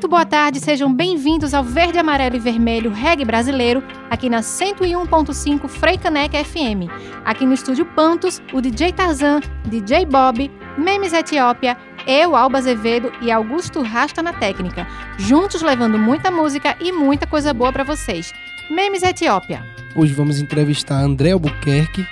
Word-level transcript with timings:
Muito 0.00 0.08
boa 0.08 0.24
tarde, 0.24 0.60
sejam 0.60 0.90
bem-vindos 0.90 1.52
ao 1.52 1.62
Verde, 1.62 1.98
Amarelo 1.98 2.34
e 2.34 2.38
Vermelho 2.38 2.90
Reggae 2.90 3.22
Brasileiro, 3.22 3.84
aqui 4.08 4.30
na 4.30 4.40
101.5 4.40 5.68
Freicaneca 5.68 6.42
FM. 6.42 6.88
Aqui 7.22 7.44
no 7.44 7.52
estúdio 7.52 7.84
Pantos, 7.84 8.40
o 8.50 8.62
DJ 8.62 8.94
Tarzan, 8.94 9.40
DJ 9.66 10.06
Bob, 10.06 10.50
Memes 10.78 11.12
Etiópia, 11.12 11.76
eu, 12.06 12.34
Alba 12.34 12.56
Azevedo 12.56 13.12
e 13.20 13.30
Augusto 13.30 13.82
Rasta 13.82 14.22
na 14.22 14.32
técnica, 14.32 14.86
juntos 15.18 15.60
levando 15.60 15.98
muita 15.98 16.30
música 16.30 16.74
e 16.80 16.90
muita 16.92 17.26
coisa 17.26 17.52
boa 17.52 17.70
para 17.70 17.84
vocês. 17.84 18.32
Memes 18.70 19.02
Etiópia. 19.02 19.62
Hoje 19.94 20.14
vamos 20.14 20.40
entrevistar 20.40 20.96
André 21.02 21.32
Albuquerque, 21.32 22.06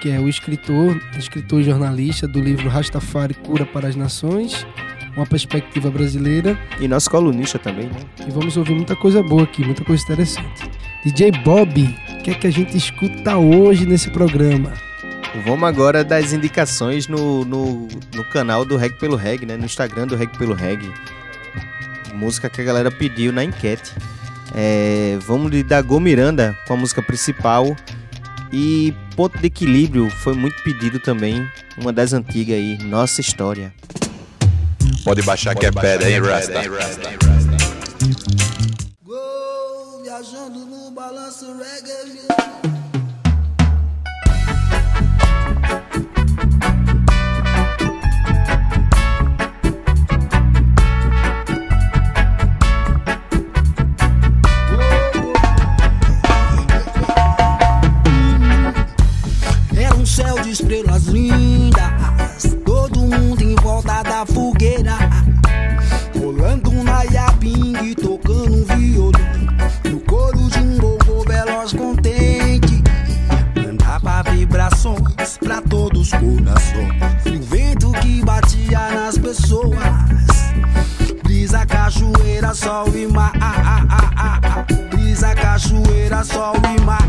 que 0.00 0.12
é 0.12 0.20
o 0.20 0.28
escritor, 0.28 0.96
escritor 1.18 1.60
e 1.60 1.64
jornalista 1.64 2.28
do 2.28 2.38
livro 2.38 2.68
Rastafari 2.68 3.34
Cura 3.34 3.66
para 3.66 3.88
as 3.88 3.96
Nações, 3.96 4.64
uma 5.16 5.26
perspectiva 5.26 5.90
brasileira. 5.90 6.58
E 6.78 6.86
nosso 6.86 7.10
colunista 7.10 7.58
também, 7.58 7.86
né? 7.86 8.00
E 8.26 8.30
vamos 8.30 8.56
ouvir 8.56 8.74
muita 8.74 8.94
coisa 8.94 9.22
boa 9.22 9.44
aqui, 9.44 9.64
muita 9.64 9.84
coisa 9.84 10.02
interessante. 10.02 10.70
DJ 11.04 11.32
Bob, 11.42 11.82
o 12.10 12.22
que 12.22 12.30
é 12.30 12.34
que 12.34 12.46
a 12.46 12.50
gente 12.50 12.76
escuta 12.76 13.36
hoje 13.36 13.86
nesse 13.86 14.10
programa? 14.10 14.72
Vamos 15.44 15.68
agora 15.68 16.02
das 16.02 16.32
indicações 16.32 17.08
no, 17.08 17.44
no, 17.44 17.88
no 18.14 18.24
canal 18.24 18.64
do 18.64 18.76
Reg 18.76 18.94
pelo 18.98 19.16
Reg, 19.16 19.44
né? 19.44 19.56
No 19.56 19.64
Instagram 19.64 20.06
do 20.06 20.16
Reg 20.16 20.36
pelo 20.38 20.54
Reg. 20.54 20.90
Música 22.14 22.48
que 22.48 22.60
a 22.60 22.64
galera 22.64 22.90
pediu 22.90 23.32
na 23.32 23.44
enquete. 23.44 23.92
É, 24.54 25.18
vamos 25.26 25.50
de 25.50 25.62
Dago 25.62 26.00
Miranda 26.00 26.56
com 26.66 26.74
a 26.74 26.76
música 26.76 27.02
principal. 27.02 27.76
E 28.52 28.94
Ponto 29.14 29.36
de 29.38 29.46
Equilíbrio 29.46 30.08
foi 30.08 30.34
muito 30.34 30.62
pedido 30.62 30.98
também. 30.98 31.46
Uma 31.76 31.92
das 31.92 32.12
antigas 32.12 32.56
aí, 32.56 32.78
Nossa 32.84 33.20
História. 33.20 33.72
Pode 35.06 35.22
baixar 35.22 35.54
Pode 35.54 35.60
que 35.60 35.78
é 35.78 35.80
pedra, 35.80 36.10
hein, 36.10 36.20
Rasta? 36.20 36.62
Gol, 39.04 40.02
viajando 40.02 40.66
no 40.66 40.90
balanço 40.90 41.46
reggae. 41.56 42.26
Um 59.98 60.04
céu 60.08 60.40
de 60.40 60.50
estrelas 60.50 61.04
lindas, 61.04 62.56
todo 62.64 63.00
mundo 63.00 63.42
em 63.42 63.54
volta 63.56 64.02
da 64.02 64.24
fogueira, 64.26 64.75
e 77.24 77.36
o 77.36 77.42
vento 77.42 77.92
que 77.92 78.24
batia 78.24 78.90
nas 78.90 79.16
pessoas, 79.18 79.78
brisa 81.22 81.64
cachoeira, 81.66 82.52
sol 82.54 82.88
e 82.94 83.06
mar, 83.06 83.32
brisa 84.90 85.34
cachoeira, 85.34 86.24
sol 86.24 86.54
e 86.76 86.80
mar. 86.82 87.05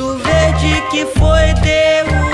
do 0.00 0.16
verde 0.16 0.82
que 0.90 1.04
foi 1.04 1.52
Deus. 1.60 2.29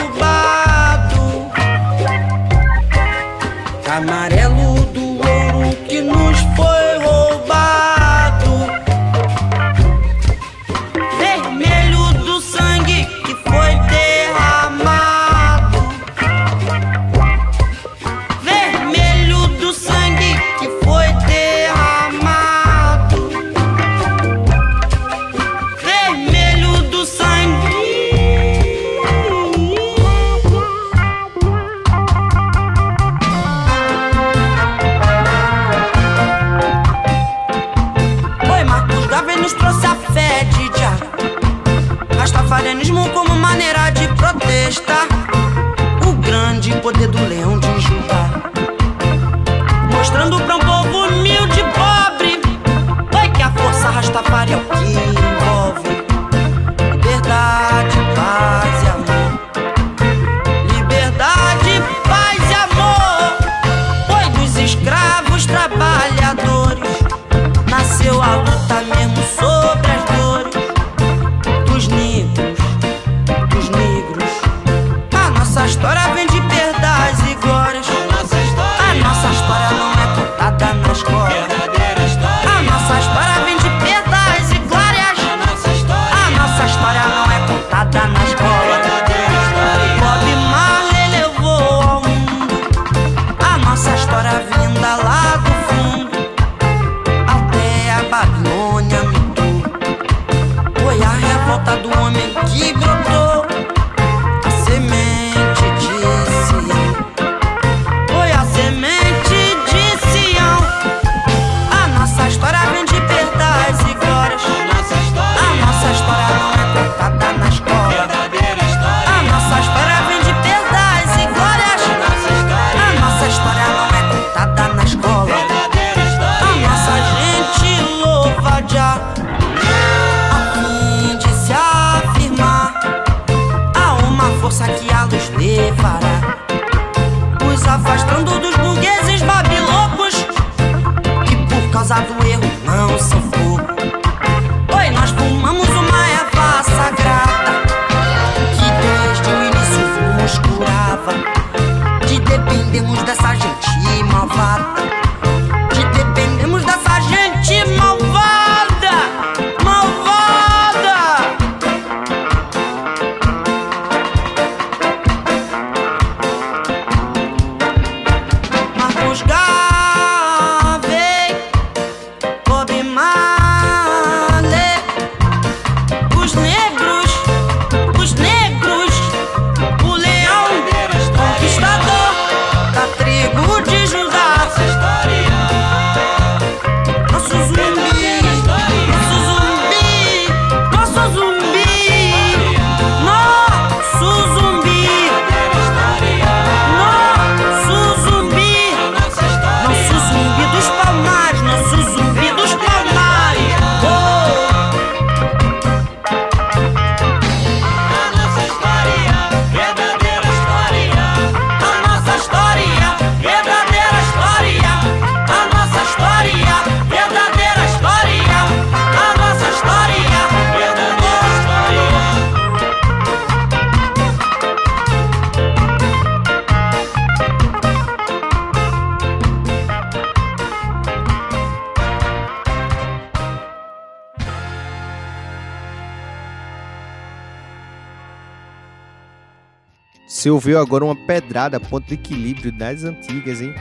Você 240.26 240.30
ouviu 240.32 240.58
agora 240.58 240.84
uma 240.84 240.96
pedrada, 240.96 241.60
ponto 241.60 241.86
de 241.86 241.94
equilíbrio 241.94 242.50
das 242.50 242.82
antigas, 242.82 243.40
hein? 243.40 243.54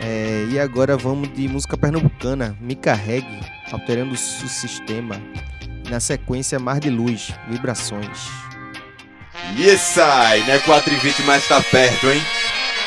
É, 0.00 0.46
e 0.52 0.56
agora 0.56 0.96
vamos 0.96 1.28
de 1.34 1.48
música 1.48 1.76
pernambucana, 1.76 2.56
Me 2.60 2.76
Carregue, 2.76 3.40
alterando 3.72 4.14
o 4.14 4.16
sistema. 4.16 5.20
Na 5.90 5.98
sequência, 5.98 6.60
Mar 6.60 6.78
de 6.78 6.90
Luz, 6.90 7.32
Vibrações. 7.48 8.30
Isso 9.56 10.00
aí, 10.00 10.44
né? 10.44 10.60
4 10.60 10.94
e 10.94 10.96
20 10.96 11.22
mas 11.24 11.48
tá 11.48 11.60
perto, 11.60 12.08
hein? 12.08 12.22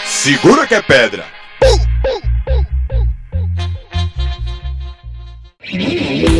Segura 0.05 0.65
que 0.65 0.75
é 0.75 0.81
pedra! 0.81 1.25
Pum, 1.59 1.77
pum, 1.77 2.21
pum, 2.45 2.63
pum, 5.67 6.25
pum. 6.29 6.34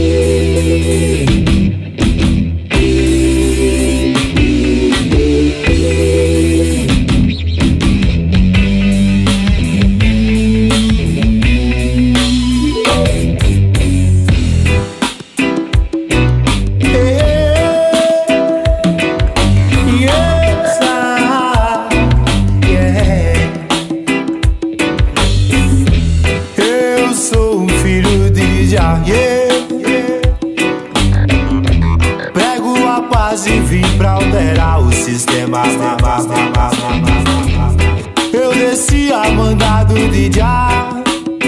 Eu 38.33 38.53
desci 38.53 39.09
a 39.13 39.31
mandado 39.31 39.93
de 40.09 40.29
já, 40.29 40.89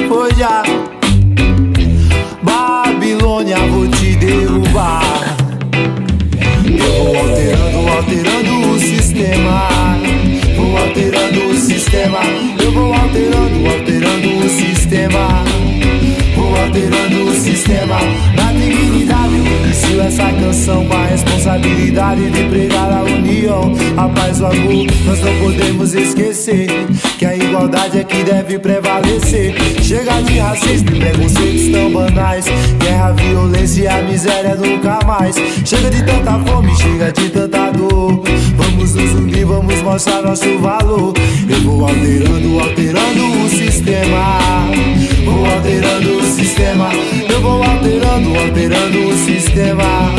foi 0.07 0.33
já. 0.33 0.63
Babilônia, 2.41 3.57
vou 3.67 3.85
te 3.89 4.15
derrubar. 4.15 5.01
Eu 6.63 7.03
vou 7.03 7.17
alterando, 7.17 7.89
alterando 7.97 8.71
o 8.71 8.79
sistema. 8.79 9.67
Vou 10.55 10.77
alterando 10.77 11.49
o 11.49 11.53
sistema. 11.53 12.19
Eu 12.63 12.71
vou 12.71 12.93
alterando, 12.93 13.67
alterando 13.67 14.37
o 14.37 14.49
sistema. 14.49 15.66
Alterando 16.65 17.29
o 17.29 17.33
sistema 17.33 17.97
na 18.35 18.51
dignidade. 18.51 19.35
Inicio 19.63 20.01
essa 20.01 20.31
canção 20.31 20.85
com 20.85 20.93
a 20.93 21.05
responsabilidade 21.05 22.29
de 22.29 22.43
pregar 22.49 22.91
a 22.91 23.03
união, 23.03 23.73
a 23.97 24.09
paz, 24.09 24.41
o 24.41 24.45
amor. 24.45 24.85
Nós 25.05 25.21
não 25.21 25.39
podemos 25.39 25.93
esquecer 25.93 26.67
que 27.17 27.25
a 27.25 27.35
igualdade 27.35 27.99
é 27.99 28.03
que 28.03 28.23
deve 28.23 28.59
prevalecer. 28.59 29.55
Chega 29.81 30.21
de 30.21 30.39
racismo 30.39 30.89
e 30.95 30.99
preconceitos 30.99 31.71
tão 31.71 31.91
banais. 31.91 32.45
Violência 33.38 33.84
e 33.84 33.88
a 33.88 34.01
miséria 34.01 34.56
nunca 34.56 35.00
mais. 35.06 35.36
Chega 35.63 35.91
de 35.91 36.03
tanta 36.03 36.39
fome, 36.39 36.75
chega 36.75 37.12
de 37.12 37.29
tanta 37.29 37.70
dor. 37.70 38.24
Vamos 38.56 38.96
nos 38.96 39.13
unir, 39.13 39.46
vamos 39.46 39.79
mostrar 39.84 40.24
nosso 40.24 40.58
valor. 40.58 41.13
Eu 41.48 41.62
vou 41.62 41.88
alterando, 41.88 42.60
alterando 42.60 43.46
o 43.46 43.50
sistema. 43.50 44.39
Vou 45.24 45.46
alterando 45.46 46.17
o 46.17 46.24
sistema. 46.24 46.89
Eu 47.29 47.39
vou 47.39 47.62
alterando, 47.62 48.39
alterando 48.39 49.08
o 49.08 49.15
sistema. 49.15 50.15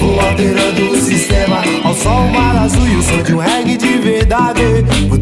Vou 0.00 0.18
alterando 0.18 0.90
o 0.90 1.00
sistema 1.00 1.62
Ao 1.84 1.94
sol, 1.94 2.26
mar 2.28 2.56
azul 2.56 2.88
e 2.88 2.96
o 2.96 3.02
som 3.02 3.22
de 3.22 3.34
um 3.34 3.38
reggae 3.38 3.76
de 3.76 3.98
verdade 3.98 4.62
Vou 5.08 5.16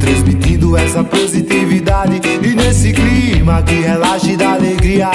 essa 0.77 1.03
positividade. 1.03 2.21
E 2.43 2.49
nesse 2.55 2.93
clima 2.93 3.63
que 3.63 3.75
relaxa 3.75 4.33
e 4.33 4.37
dá 4.37 4.53
alegria 4.53 5.11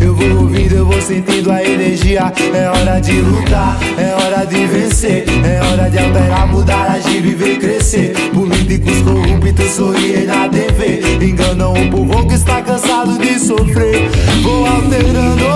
Eu 0.00 0.14
vou 0.14 0.42
ouvindo, 0.42 0.74
eu 0.74 0.86
vou 0.86 1.00
sentindo 1.00 1.50
a 1.50 1.62
energia. 1.62 2.32
É 2.54 2.68
hora 2.68 3.00
de 3.00 3.20
lutar, 3.20 3.78
é 3.98 4.14
hora 4.14 4.44
de 4.44 4.66
vencer. 4.66 5.24
É 5.44 5.60
hora 5.66 5.90
de 5.90 5.98
alterar, 5.98 6.46
mudar, 6.48 6.90
agir, 6.90 7.20
viver, 7.20 7.58
crescer. 7.58 8.14
Políticos 8.34 9.02
corruptos 9.02 9.70
sorriem 9.70 10.26
na 10.26 10.48
TV 10.48 11.00
Enganam 11.22 11.72
o 11.72 11.90
povo 11.90 12.26
que 12.26 12.34
está 12.34 12.62
cansado 12.62 13.18
de 13.18 13.38
sofrer. 13.38 14.10
Vou 14.42 14.66
alterando, 14.66 15.46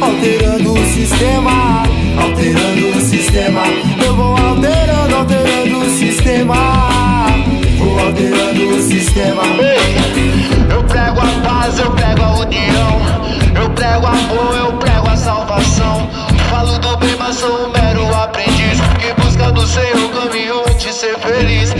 alterando 0.00 0.72
o 0.72 0.86
sistema 0.86 1.84
Alterando 2.20 2.98
o 2.98 3.00
sistema. 3.00 3.62
Eu 4.04 4.14
vou 4.14 4.36
alterando, 4.36 5.16
alterando 5.16 5.78
o 5.78 5.90
sistema 5.90 6.99
alterando 8.10 8.76
o 8.76 8.82
sistema 8.82 9.42
Eu 10.68 10.82
prego 10.84 11.20
a 11.20 11.48
paz, 11.48 11.78
eu 11.78 11.90
prego 11.92 12.22
a 12.22 12.38
união. 12.40 13.00
Eu 13.54 13.70
prego 13.70 14.06
amor, 14.06 14.56
eu 14.56 14.72
prego 14.74 15.08
a 15.08 15.16
salvação. 15.16 16.08
Falo 16.50 16.78
do 16.78 16.96
bem, 16.96 17.16
mas 17.16 17.36
sou 17.36 17.66
um 17.66 17.72
mero 17.72 18.12
aprendiz. 18.14 18.80
Que 18.98 19.12
busca 19.20 19.52
no 19.52 19.66
Senhor 19.66 20.10
caminho 20.12 20.62
de 20.76 20.92
ser 20.92 21.16
feliz. 21.18 21.79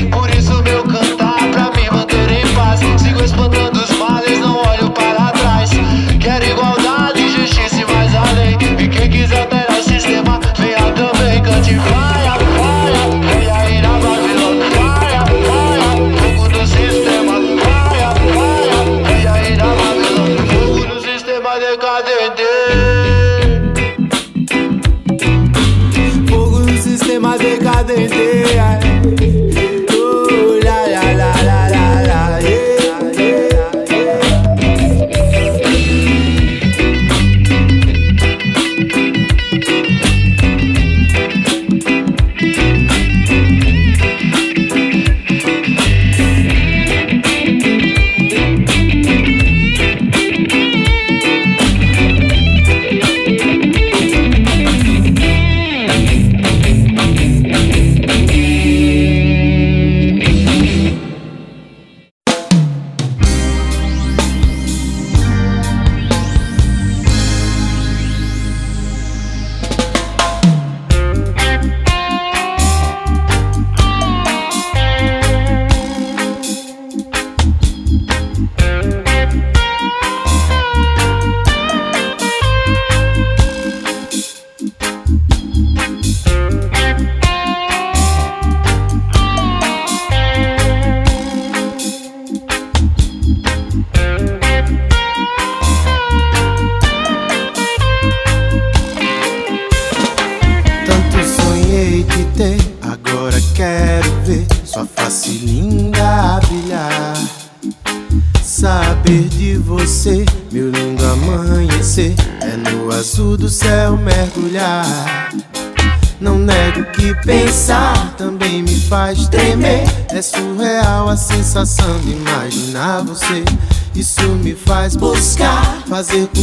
seco 126.10 126.39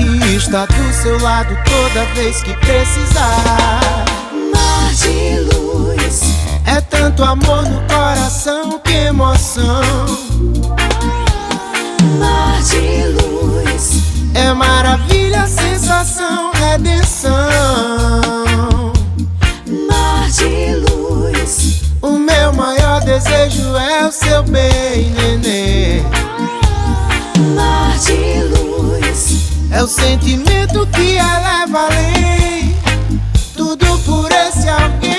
e 0.00 0.36
estar 0.36 0.66
do 0.66 0.92
seu 0.92 1.18
lado 1.20 1.56
toda 1.64 2.04
vez 2.14 2.42
que 2.42 2.52
precisar. 2.54 4.04
Mar 4.54 4.92
de 4.94 5.40
luz, 5.52 6.22
É 6.66 6.80
tanto 6.80 7.22
amor 7.24 7.62
no 7.62 7.80
coração, 7.92 8.78
que 8.84 8.92
emoção. 8.92 9.82
mar 12.18 12.60
de 12.62 13.04
luz, 13.16 14.02
É 14.34 14.52
maravilha, 14.52 15.46
sensação, 15.46 16.52
redenção. 16.52 17.32
mar 19.90 20.28
de 20.30 20.74
luz, 20.86 21.82
O 22.02 22.10
meu 22.18 22.52
maior 22.52 23.00
desejo 23.00 23.76
é 23.76 24.06
o 24.06 24.12
seu 24.12 24.42
bem, 24.44 25.10
nenê. 25.16 26.02
mar 27.56 27.96
de 27.98 28.42
luz, 28.52 29.07
é 29.70 29.82
o 29.82 29.86
sentimento 29.86 30.86
que 30.86 31.18
a 31.18 31.38
leva 31.38 31.86
além. 31.86 32.74
Tudo 33.54 33.98
por 34.00 34.30
esse 34.32 34.66
alguém. 34.68 35.18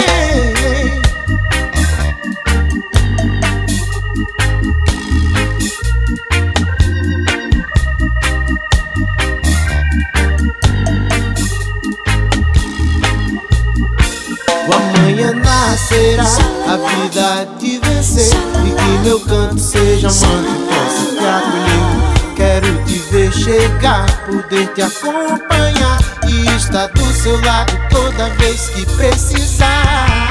O 14.67 14.73
amanhã 14.73 15.33
nascerá 15.33 16.23
A 16.67 16.77
vida 16.77 17.47
te 17.59 17.79
vencer. 17.79 18.33
E 18.65 18.71
que 18.71 19.07
meu 19.07 19.19
canto 19.19 19.59
seja 19.59 20.07
amante 20.07 20.49
Posso 20.67 21.15
te 21.15 21.25
acolher. 21.25 22.35
Quero 22.35 22.85
te 22.85 22.98
ver 23.09 23.31
chegar, 23.33 24.05
poder 24.25 24.67
te 24.73 24.81
acompanhar 24.81 25.99
E 26.27 26.55
estar 26.55 26.87
do 26.89 27.05
seu 27.11 27.39
lado 27.41 27.73
toda 27.89 28.29
vez 28.35 28.69
que 28.69 28.85
precisar. 28.85 30.29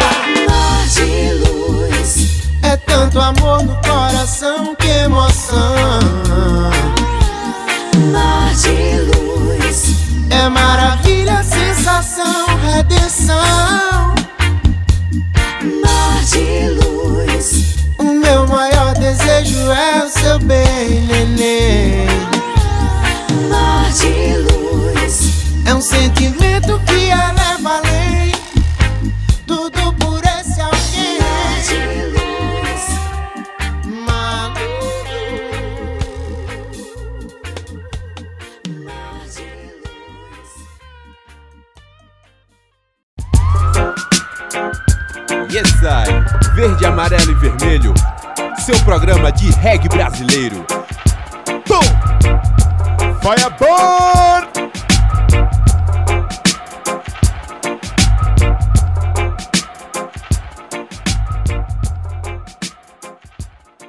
Mar 0.49 0.87
de 0.87 1.33
luz, 1.35 2.43
É 2.63 2.77
tanto 2.77 3.21
amor 3.21 3.65
no 3.65 3.75
coração, 3.83 4.75
que 4.77 4.87
emoção. 4.87 5.59
Mar 8.13 8.55
de 8.55 9.01
luz, 9.01 9.97
É 10.31 10.49
maravilha, 10.49 11.43
sensação, 11.43 12.47
redenção. 12.63 14.15
Mar 15.83 16.25
de 16.25 16.69
luz, 16.81 17.77
O 17.99 18.05
meu 18.05 18.47
maior 18.47 18.95
desejo 18.95 19.71
é 19.73 20.05
o 20.05 20.09
seu 20.09 20.39
bem, 20.39 21.07
neném 21.09 22.38
de 23.93 24.37
luz, 24.39 25.33
É 25.67 25.75
um 25.75 25.81
sentimento 25.81 26.79
que 26.81 27.11
eleva 27.11 27.79
além 27.79 28.33
Tudo 29.47 29.93
por 29.95 30.23
esse 30.25 30.61
alguém 30.61 31.19
de 31.67 31.79
luz, 32.13 32.83
Maluco 34.07 34.69
mar 38.85 39.21
de 39.35 39.49
luz. 39.83 40.49
Yes, 45.51 45.73
I. 45.83 46.55
Verde, 46.55 46.85
amarelo 46.85 47.31
e 47.31 47.35
vermelho. 47.35 47.95
Seu 48.59 48.79
programa 48.81 49.33
de 49.33 49.51
reggae 49.53 49.89
brasileiro. 49.89 50.67
Tom! 51.67 51.98
Fireborn! 53.29 54.49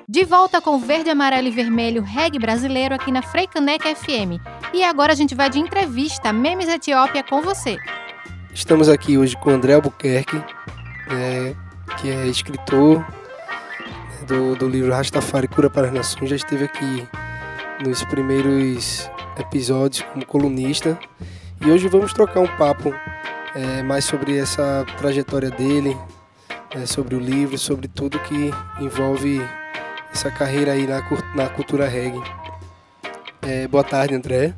De 0.09 0.25
volta 0.25 0.59
com 0.59 0.77
Verde, 0.79 1.09
Amarelo 1.09 1.47
e 1.47 1.51
Vermelho 1.51 2.01
Reggae 2.01 2.37
Brasileiro 2.37 2.93
aqui 2.93 3.13
na 3.13 3.21
Freicaneca 3.21 3.95
FM. 3.95 4.43
E 4.73 4.83
agora 4.83 5.13
a 5.13 5.15
gente 5.15 5.33
vai 5.33 5.49
de 5.49 5.57
entrevista 5.57 6.33
Memes 6.33 6.67
Etiópia 6.67 7.23
com 7.23 7.41
você. 7.41 7.77
Estamos 8.53 8.89
aqui 8.89 9.17
hoje 9.17 9.37
com 9.37 9.51
o 9.51 9.53
André 9.53 9.75
Albuquerque, 9.75 10.35
né, 10.35 11.55
que 12.01 12.09
é 12.09 12.27
escritor 12.27 12.99
né, 12.99 14.25
do, 14.27 14.57
do 14.57 14.67
livro 14.67 14.91
Rastafari 14.91 15.47
Cura 15.47 15.69
para 15.69 15.87
as 15.87 15.93
Nações. 15.93 16.29
Já 16.29 16.35
esteve 16.35 16.65
aqui 16.65 17.07
nos 17.81 18.03
primeiros 18.03 19.09
episódios 19.39 20.05
como 20.13 20.25
colunista. 20.25 20.99
E 21.65 21.69
hoje 21.69 21.87
vamos 21.87 22.13
trocar 22.13 22.41
um 22.41 22.57
papo 22.57 22.93
é, 23.55 23.81
mais 23.81 24.05
sobre 24.05 24.37
essa 24.37 24.85
trajetória 24.97 25.49
dele, 25.49 25.97
né, 26.75 26.85
sobre 26.85 27.15
o 27.15 27.19
livro, 27.19 27.57
sobre 27.57 27.87
tudo 27.87 28.19
que 28.19 28.51
envolve 28.79 29.41
essa 30.11 30.31
carreira 30.31 30.73
aí 30.73 30.87
na, 30.87 31.01
na 31.35 31.49
cultura 31.49 31.87
reggae. 31.87 32.21
É, 33.41 33.67
boa 33.67 33.83
tarde, 33.83 34.15
André. 34.15 34.53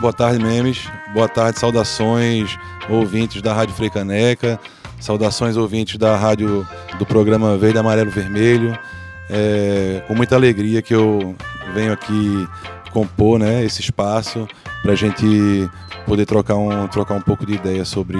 Boa 0.00 0.12
tarde, 0.12 0.42
memes. 0.42 0.88
Boa 1.12 1.28
tarde, 1.28 1.58
saudações, 1.58 2.56
ouvintes 2.88 3.42
da 3.42 3.52
Rádio 3.52 3.74
Freicaneca. 3.74 4.58
Saudações, 4.98 5.56
ouvintes 5.56 5.96
da 5.96 6.16
rádio 6.16 6.66
do 6.98 7.06
programa 7.06 7.56
Verde, 7.56 7.78
Amarelo, 7.78 8.10
Vermelho. 8.10 8.78
É, 9.28 10.02
com 10.06 10.14
muita 10.14 10.36
alegria 10.36 10.82
que 10.82 10.94
eu 10.94 11.34
venho 11.74 11.92
aqui 11.92 12.48
compor 12.90 13.38
né, 13.38 13.64
esse 13.64 13.80
espaço 13.80 14.46
para 14.82 14.92
a 14.92 14.96
gente 14.96 15.24
poder 16.06 16.26
trocar 16.26 16.56
um, 16.56 16.86
trocar 16.88 17.14
um 17.14 17.20
pouco 17.20 17.46
de 17.46 17.54
ideia 17.54 17.84
sobre 17.84 18.18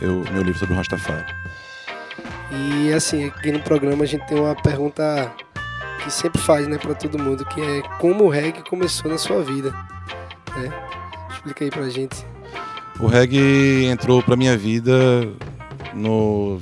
eu, 0.00 0.24
meu 0.32 0.42
livro 0.42 0.58
sobre 0.58 0.74
o 0.74 0.76
Rastafari. 0.76 1.26
E 2.50 2.92
assim, 2.92 3.26
aqui 3.26 3.52
no 3.52 3.60
programa 3.60 4.04
a 4.04 4.06
gente 4.06 4.26
tem 4.26 4.38
uma 4.38 4.54
pergunta 4.54 5.30
que 6.02 6.10
sempre 6.10 6.40
faz, 6.40 6.66
né, 6.66 6.78
para 6.78 6.94
todo 6.94 7.18
mundo, 7.18 7.44
que 7.44 7.60
é 7.60 7.82
como 7.98 8.24
o 8.24 8.28
reggae 8.28 8.62
começou 8.68 9.10
na 9.10 9.18
sua 9.18 9.42
vida, 9.42 9.70
né? 10.56 10.72
Explica 11.30 11.64
aí 11.64 11.70
pra 11.70 11.88
gente. 11.88 12.24
O 12.98 13.06
reggae 13.06 13.86
entrou 13.86 14.22
para 14.22 14.36
minha 14.36 14.56
vida 14.56 15.28
no 15.94 16.58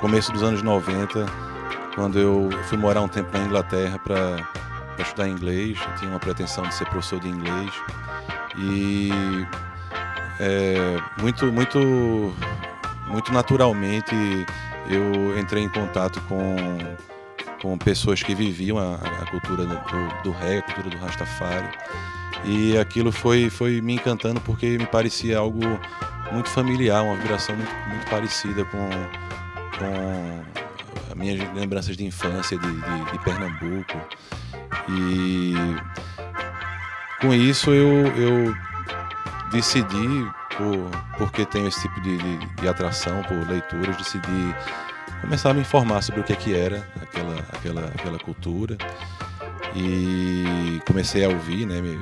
começo 0.00 0.30
dos 0.32 0.42
anos 0.42 0.62
90, 0.62 1.26
quando 1.94 2.18
eu 2.18 2.48
fui 2.64 2.78
morar 2.78 3.00
um 3.00 3.08
tempo 3.08 3.36
na 3.36 3.44
Inglaterra 3.44 3.98
para 3.98 4.48
estudar 5.02 5.28
inglês. 5.28 5.78
Eu 5.80 5.94
tinha 5.96 6.10
uma 6.10 6.20
pretensão 6.20 6.64
de 6.64 6.74
ser 6.74 6.86
professor 6.86 7.20
de 7.20 7.28
inglês 7.28 7.72
e 8.56 9.10
é, 10.40 10.96
muito, 11.20 11.52
muito, 11.52 12.34
muito 13.08 13.32
naturalmente 13.32 14.14
eu 14.88 15.38
entrei 15.38 15.62
em 15.62 15.68
contato 15.68 16.20
com, 16.22 16.56
com 17.60 17.76
pessoas 17.76 18.22
que 18.22 18.34
viviam 18.34 18.78
a, 18.78 18.94
a 18.94 19.26
cultura 19.30 19.66
do, 19.66 20.22
do 20.24 20.30
reggae, 20.30 20.58
a 20.58 20.62
cultura 20.62 20.90
do 20.90 20.96
Rastafari. 20.96 21.68
E 22.44 22.78
aquilo 22.78 23.12
foi, 23.12 23.50
foi 23.50 23.80
me 23.80 23.94
encantando 23.94 24.40
porque 24.40 24.78
me 24.78 24.86
parecia 24.86 25.38
algo 25.38 25.60
muito 26.32 26.48
familiar, 26.48 27.02
uma 27.02 27.16
vibração 27.16 27.54
muito, 27.56 27.72
muito 27.88 28.08
parecida 28.08 28.64
com, 28.66 28.88
com 29.78 31.10
as 31.10 31.14
minhas 31.18 31.54
lembranças 31.54 31.96
de 31.96 32.04
infância 32.04 32.56
de, 32.58 32.70
de, 32.70 33.12
de 33.12 33.18
Pernambuco. 33.24 33.98
E 34.90 35.54
com 37.20 37.34
isso 37.34 37.70
eu, 37.70 38.06
eu 38.16 38.54
decidi, 39.50 40.26
por, 40.56 40.90
porque 41.18 41.44
tenho 41.46 41.68
esse 41.68 41.82
tipo 41.82 42.00
de, 42.00 42.16
de, 42.18 42.46
de 42.46 42.68
atração 42.68 43.22
por 43.22 43.36
leituras, 43.48 43.96
decidi 43.96 44.54
começar 45.20 45.50
a 45.50 45.54
me 45.54 45.60
informar 45.60 46.02
sobre 46.02 46.20
o 46.20 46.24
que, 46.24 46.32
é 46.32 46.36
que 46.36 46.54
era 46.54 46.86
aquela, 47.02 47.34
aquela, 47.52 47.84
aquela 47.86 48.18
cultura 48.18 48.76
e 49.74 50.80
comecei 50.86 51.24
a 51.24 51.28
ouvir, 51.28 51.66
né, 51.66 51.80
me- 51.80 51.98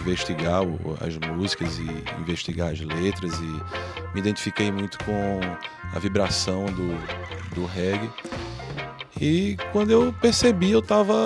investigar 0.00 0.62
as 1.06 1.16
músicas 1.28 1.78
e 1.78 2.20
investigar 2.20 2.70
as 2.70 2.80
letras 2.80 3.38
e 3.38 3.44
me 4.14 4.20
identifiquei 4.20 4.70
muito 4.72 4.98
com 5.04 5.40
a 5.94 5.98
vibração 5.98 6.66
do, 6.66 6.96
do 7.54 7.66
reggae. 7.66 8.10
E 9.20 9.56
quando 9.72 9.90
eu 9.90 10.12
percebi, 10.20 10.72
eu 10.72 10.80
estava 10.80 11.24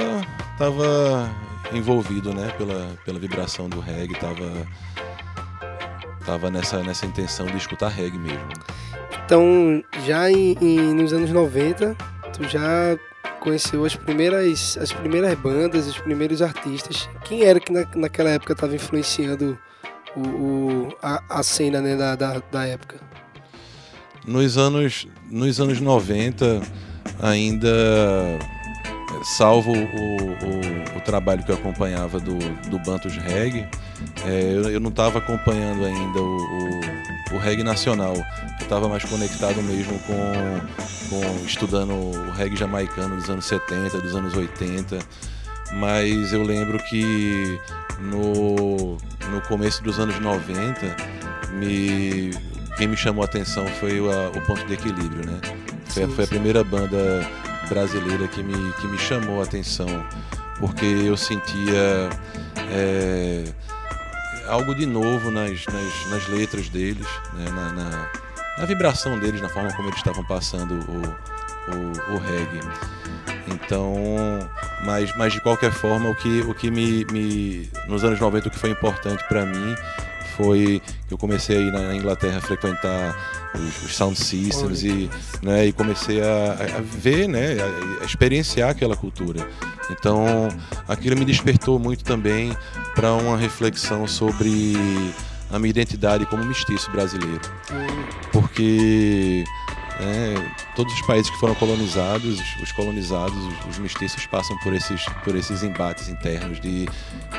tava 0.58 1.30
envolvido, 1.72 2.32
né, 2.32 2.48
pela, 2.56 2.96
pela 3.04 3.18
vibração 3.18 3.68
do 3.68 3.80
reggae, 3.80 4.14
tava 4.14 4.66
tava 6.24 6.50
nessa 6.50 6.82
nessa 6.82 7.06
intenção 7.06 7.46
de 7.46 7.56
escutar 7.56 7.88
reggae 7.88 8.18
mesmo. 8.18 8.48
Então, 9.24 9.82
já 10.04 10.30
em, 10.30 10.56
em- 10.60 10.94
nos 10.94 11.12
anos 11.12 11.30
90, 11.30 11.96
tu 12.32 12.44
já 12.48 12.96
conheceu 13.40 13.84
as 13.84 13.94
primeiras, 13.94 14.76
as 14.80 14.92
primeiras 14.92 15.34
bandas, 15.38 15.86
os 15.86 15.98
primeiros 15.98 16.42
artistas. 16.42 17.08
Quem 17.24 17.42
era 17.44 17.58
que 17.60 17.72
na, 17.72 17.84
naquela 17.94 18.30
época 18.30 18.52
estava 18.52 18.74
influenciando 18.74 19.56
o, 20.16 20.20
o- 20.20 20.96
a, 21.02 21.22
a 21.28 21.42
cena 21.42 21.80
né, 21.80 21.96
da, 21.96 22.14
da, 22.16 22.40
da 22.50 22.66
época? 22.66 22.96
Nos 24.24 24.56
anos, 24.58 25.06
nos 25.30 25.60
anos 25.60 25.80
90, 25.80 26.60
ainda, 27.22 27.68
salvo 29.24 29.72
o, 29.72 29.76
o, 29.76 30.96
o 30.98 31.00
trabalho 31.00 31.42
que 31.44 31.50
eu 31.50 31.56
acompanhava 31.56 32.18
do, 32.20 32.36
do 32.68 32.78
Bantus 32.80 33.16
Reggae, 33.16 33.66
eh, 34.24 34.52
eu, 34.54 34.70
eu 34.70 34.80
não 34.80 34.90
estava 34.90 35.18
acompanhando 35.18 35.84
ainda 35.84 36.18
o, 36.20 36.36
o, 37.32 37.34
o 37.36 37.38
reggae 37.38 37.62
nacional. 37.62 38.14
Eu 38.16 38.62
estava 38.62 38.88
mais 38.88 39.04
conectado 39.04 39.62
mesmo 39.62 39.98
com, 40.00 40.20
com 41.10 41.46
estudando 41.46 41.92
o 41.92 42.30
reggae 42.32 42.56
jamaicano 42.56 43.16
dos 43.16 43.28
anos 43.30 43.44
70, 43.46 43.98
dos 44.00 44.14
anos 44.14 44.34
80. 44.36 44.98
Mas 45.74 46.32
eu 46.32 46.42
lembro 46.42 46.78
que 46.78 47.58
no, 48.00 48.96
no 49.30 49.40
começo 49.48 49.82
dos 49.82 49.98
anos 49.98 50.18
90, 50.20 50.96
me, 51.54 52.30
quem 52.76 52.86
me 52.88 52.96
chamou 52.96 53.22
a 53.22 53.26
atenção 53.26 53.66
foi 53.80 54.00
o, 54.00 54.10
a- 54.10 54.28
o 54.30 54.40
Ponto 54.42 54.64
de 54.66 54.74
Equilíbrio, 54.74 55.26
né? 55.26 55.38
Foi, 55.86 56.06
foi 56.08 56.24
a 56.24 56.28
primeira 56.28 56.62
banda 56.62 57.26
brasileira 57.68 58.26
que 58.28 58.42
me, 58.42 58.72
que 58.74 58.86
me 58.86 58.98
chamou 58.98 59.40
a 59.40 59.44
atenção, 59.44 59.86
porque 60.58 60.84
eu 60.84 61.16
sentia 61.16 62.10
é, 62.70 63.44
algo 64.48 64.74
de 64.74 64.86
novo 64.86 65.30
nas, 65.30 65.64
nas, 65.66 66.10
nas 66.10 66.28
letras 66.28 66.68
deles, 66.68 67.06
né? 67.34 67.50
na, 67.50 67.72
na, 67.72 68.10
na 68.58 68.64
vibração 68.64 69.18
deles, 69.18 69.40
na 69.40 69.48
forma 69.48 69.72
como 69.74 69.88
eles 69.88 69.98
estavam 69.98 70.24
passando 70.24 70.74
o, 70.74 72.12
o, 72.12 72.14
o 72.14 72.18
reggae. 72.18 72.60
Então, 73.48 73.94
mas, 74.84 75.14
mas 75.16 75.32
de 75.32 75.40
qualquer 75.40 75.72
forma, 75.72 76.10
o 76.10 76.14
que, 76.14 76.40
o 76.40 76.54
que 76.54 76.70
me, 76.70 77.04
me. 77.06 77.70
Nos 77.86 78.04
anos 78.04 78.18
90, 78.18 78.48
o 78.48 78.50
que 78.50 78.58
foi 78.58 78.70
importante 78.70 79.22
para 79.28 79.44
mim 79.44 79.74
foi 80.36 80.82
que 81.06 81.14
eu 81.14 81.18
comecei 81.18 81.56
aí 81.56 81.70
na 81.70 81.94
Inglaterra 81.94 82.38
a 82.38 82.40
frequentar 82.40 83.16
os, 83.58 83.84
os 83.84 83.96
sound 83.96 84.18
systems 84.18 84.82
e, 84.82 85.10
né, 85.42 85.66
e 85.66 85.72
comecei 85.72 86.20
a, 86.20 86.52
a 86.78 86.80
ver, 86.80 87.28
né, 87.28 87.56
a, 87.60 88.02
a 88.02 88.04
experienciar 88.04 88.70
aquela 88.70 88.96
cultura. 88.96 89.48
Então, 89.90 90.48
aquilo 90.88 91.16
me 91.16 91.24
despertou 91.24 91.78
muito 91.78 92.04
também 92.04 92.56
para 92.94 93.12
uma 93.12 93.36
reflexão 93.36 94.06
sobre 94.06 94.74
a 95.50 95.58
minha 95.58 95.70
identidade 95.70 96.26
como 96.26 96.44
mestiço 96.44 96.90
brasileiro. 96.90 97.40
Porque 98.32 99.44
né, 100.00 100.52
todos 100.74 100.92
os 100.92 101.02
países 101.02 101.30
que 101.30 101.38
foram 101.38 101.54
colonizados, 101.54 102.40
os 102.62 102.72
colonizados, 102.72 103.36
os, 103.36 103.70
os 103.70 103.78
mestiços 103.78 104.26
passam 104.26 104.56
por 104.58 104.74
esses, 104.74 105.04
por 105.24 105.34
esses 105.34 105.62
embates 105.62 106.08
internos 106.08 106.60
de 106.60 106.88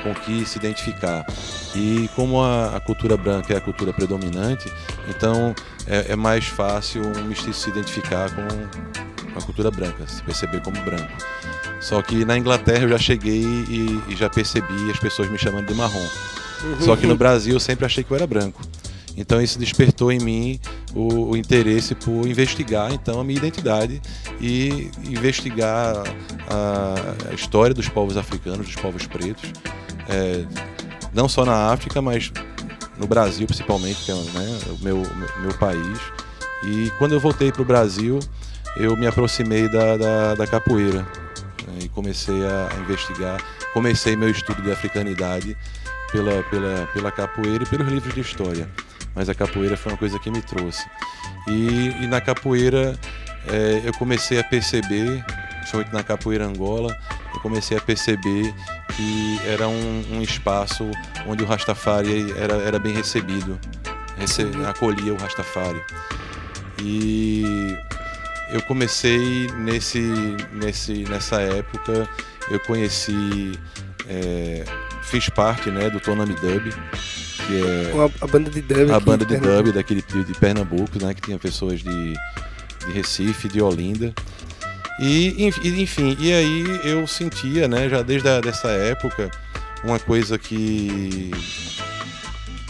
com 0.04 0.13
que 0.13 0.46
se 0.46 0.58
identificar. 0.58 1.26
E 1.76 2.10
como 2.15 2.41
a, 2.41 2.76
a 2.76 2.80
cultura 2.80 3.15
branca 3.15 3.54
é 3.54 3.58
a 3.58 3.62
cultura 3.62 3.93
predominante, 3.93 4.72
então 5.08 5.54
é, 5.86 6.13
é 6.13 6.15
mais 6.15 6.46
fácil 6.46 7.02
um 7.06 7.26
mestiço 7.26 7.62
se 7.62 7.70
identificar 7.70 8.30
com 8.34 9.38
a 9.38 9.41
cultura 9.41 9.70
branca, 9.70 10.08
se 10.08 10.22
perceber 10.24 10.62
como 10.62 10.82
branco. 10.82 11.12
Só 11.80 12.02
que 12.02 12.26
na 12.26 12.38
Inglaterra 12.38 12.84
eu 12.84 12.89
já 12.89 12.98
cheguei 12.98 13.43
e, 13.43 14.02
e 14.10 14.15
já 14.15 14.30
percebi 14.30 14.89
as 14.91 15.00
pessoas 15.00 15.30
me 15.30 15.38
chamando 15.38 15.67
de 15.67 15.76
marrom. 15.76 16.08
Só 16.80 16.96
que 16.96 17.06
no 17.06 17.15
Brasil 17.17 17.54
eu 17.54 17.60
sempre 17.60 17.86
achei 17.86 18.04
que 18.04 18.12
eu 18.12 18.15
era 18.15 18.26
branco. 18.26 18.62
Então 19.17 19.41
isso 19.41 19.58
despertou 19.58 20.12
em 20.12 20.19
mim 20.19 20.60
o, 20.93 21.32
o 21.32 21.38
interesse 21.38 21.95
por 21.95 22.27
investigar 22.27 22.93
então 22.93 23.19
a 23.19 23.23
minha 23.23 23.39
identidade 23.39 23.99
e 24.39 24.91
investigar 25.10 26.03
a, 26.47 27.30
a 27.32 27.34
história 27.34 27.73
dos 27.73 27.89
povos 27.89 28.15
africanos, 28.15 28.67
dos 28.67 28.75
povos 28.75 29.08
pretos, 29.08 29.51
é, 30.08 30.45
não 31.13 31.27
só 31.27 31.43
na 31.43 31.71
África, 31.71 31.99
mas 31.99 32.32
no 32.97 33.08
Brasil 33.08 33.47
principalmente, 33.47 34.03
que 34.06 34.12
é 34.12 34.15
né, 34.15 34.60
o 34.80 34.84
meu, 34.84 35.03
meu, 35.41 35.53
país. 35.58 35.99
E 36.63 36.91
quando 36.99 37.13
eu 37.13 37.19
voltei 37.19 37.51
para 37.51 37.62
o 37.62 37.65
Brasil, 37.65 38.19
eu 38.77 38.95
me 38.95 39.08
aproximei 39.08 39.67
da, 39.67 39.97
da, 39.97 40.36
da 40.36 40.47
capoeira 40.47 41.01
né, 41.67 41.80
e 41.84 41.89
comecei 41.89 42.45
a, 42.45 42.69
a 42.71 42.80
investigar. 42.82 43.43
Comecei 43.73 44.15
meu 44.15 44.30
estudo 44.30 44.62
de 44.62 44.71
africanidade 44.71 45.58
pela, 46.12 46.43
pela, 46.43 46.88
pela 46.93 47.12
capoeira 47.12 47.63
e 47.63 47.67
pelos 47.67 47.88
livros 47.88 48.13
de 48.13 48.21
história. 48.21 48.67
Mas 49.17 49.30
a 49.30 49.34
capoeira 49.34 49.75
foi 49.75 49.91
uma 49.91 49.97
coisa 49.97 50.19
que 50.19 50.30
me 50.30 50.43
trouxe. 50.43 50.88
E, 51.47 52.03
e 52.03 52.08
na 52.08 52.21
capoeira 52.21 52.95
eh, 53.47 53.82
eu 53.84 53.91
comecei 53.93 54.39
a 54.39 54.43
perceber, 54.43 55.25
principalmente 55.58 55.91
na 55.91 56.03
capoeira 56.03 56.45
Angola, 56.45 56.95
eu 57.34 57.39
comecei 57.39 57.75
a 57.75 57.82
perceber 57.82 58.53
que 58.95 59.39
era 59.47 59.67
um, 59.67 60.06
um 60.12 60.21
espaço 60.21 60.91
onde 61.25 61.43
o 61.43 61.47
Rastafari 61.47 62.32
era, 62.38 62.58
era 62.58 62.77
bem 62.77 62.93
recebido, 62.93 63.60
rece, 64.19 64.43
acolhia 64.69 65.12
o 65.12 65.17
Rastafari. 65.17 65.82
E 66.84 67.75
eu 68.51 68.62
comecei 68.62 69.47
nesse, 69.58 69.99
nesse, 70.53 71.06
nessa 71.06 71.41
época, 71.41 72.08
eu 72.51 72.60
conheci, 72.60 73.58
eh, 74.08 74.63
fiz 75.01 75.27
parte 75.30 75.71
né, 75.71 75.89
do 75.89 75.99
Tonami 75.99 76.36
Dub, 76.36 76.71
que 77.47 77.62
é 77.62 77.93
Uma- 77.93 78.12
a 78.21 78.27
banda 78.27 78.49
de 78.49 78.62
dub. 78.62 78.91
a 78.91 78.99
banda 78.99 79.25
de 79.25 79.33
Pernambuco. 79.33 79.63
dub 79.63 79.73
daquele 79.73 80.01
de, 80.01 80.23
de 80.25 80.33
Pernambuco, 80.33 81.03
né, 81.03 81.13
que 81.13 81.21
tinha 81.21 81.39
pessoas 81.39 81.79
de, 81.81 82.13
de 82.13 82.91
Recife, 82.93 83.47
de 83.47 83.62
Olinda. 83.62 84.13
E 84.99 85.51
e, 85.63 85.81
enfim, 85.81 86.17
e 86.19 86.33
aí 86.33 86.63
eu 86.83 87.05
sentia, 87.07 87.67
né, 87.67 87.88
já 87.89 88.01
desde 88.01 88.27
a, 88.27 88.41
dessa 88.41 88.67
época, 88.69 89.29
uma 89.83 89.99
coisa 89.99 90.38
que 90.38 91.31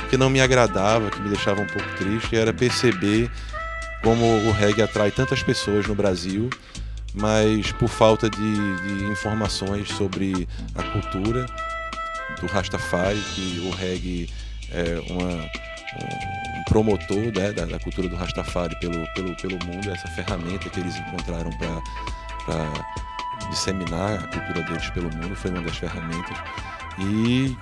que 0.10 0.16
não 0.18 0.30
me 0.30 0.40
agradava, 0.40 1.10
que 1.10 1.20
me 1.22 1.28
deixava 1.30 1.62
um 1.62 1.66
pouco 1.68 1.88
triste, 1.98 2.36
era 2.36 2.54
perceber 2.54 3.30
como 4.02 4.26
o 4.48 4.52
reggae 4.52 4.82
atrai 4.82 5.12
tantas 5.12 5.44
pessoas 5.44 5.86
no 5.86 5.94
Brasil, 5.96 6.50
mas 7.14 7.72
por 7.74 7.90
falta 7.90 8.30
de, 8.30 8.38
de 8.38 9.04
informações 9.06 9.90
sobre 9.90 10.48
a 10.76 10.84
cultura 10.84 11.46
do 12.40 12.48
Rastafari, 12.48 13.20
que 13.36 13.68
o 13.68 13.72
reggae 13.76 14.30
é 14.72 15.00
uma, 15.12 15.28
um, 15.34 16.64
promotor 16.68 17.32
né, 17.36 17.52
da, 17.54 17.66
da 17.66 17.80
cultura 17.80 18.08
do 18.10 18.16
Rastafari 18.16 18.78
pelo, 18.80 19.06
pelo, 19.14 19.36
pelo 19.38 19.58
mundo, 19.66 19.90
essa 19.90 20.08
ferramenta 20.10 20.70
que 20.70 20.80
eles 20.80 20.96
encontraram 20.98 21.50
para 22.46 23.48
disseminar 23.50 24.16
a 24.24 24.28
cultura 24.28 24.64
deles 24.64 24.90
pelo 24.92 25.10
mundo, 25.16 25.36
foi 25.36 25.52
uma 25.52 25.62
das 25.62 25.78
ferramentas. 25.78 26.38
E 27.00 27.56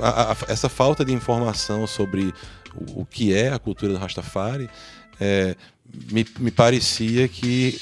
a- 0.00 0.32
a- 0.32 0.36
essa 0.48 0.68
falta 0.68 1.04
de 1.04 1.12
informação 1.12 1.86
sobre 1.86 2.34
o, 2.74 3.02
o 3.02 3.06
que 3.06 3.32
é 3.34 3.52
a 3.52 3.58
cultura 3.58 3.92
do 3.92 3.98
Rastafari 3.98 4.68
é, 5.20 5.54
me, 6.10 6.26
me 6.38 6.50
parecia 6.50 7.28
que 7.28 7.80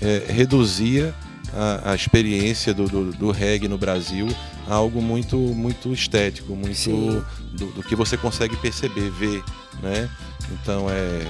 é, 0.00 0.32
reduzia 0.32 1.12
a, 1.54 1.92
a 1.92 1.94
experiência 1.94 2.74
do, 2.74 2.86
do, 2.86 3.12
do 3.12 3.30
reggae 3.30 3.68
no 3.68 3.78
Brasil 3.78 4.28
a 4.66 4.74
algo 4.74 5.00
muito, 5.00 5.36
muito 5.36 5.92
estético, 5.92 6.54
muito 6.54 7.24
do, 7.52 7.72
do 7.72 7.82
que 7.82 7.96
você 7.96 8.16
consegue 8.16 8.56
perceber, 8.56 9.10
ver, 9.10 9.42
né? 9.82 10.08
Então 10.52 10.88
é, 10.90 11.26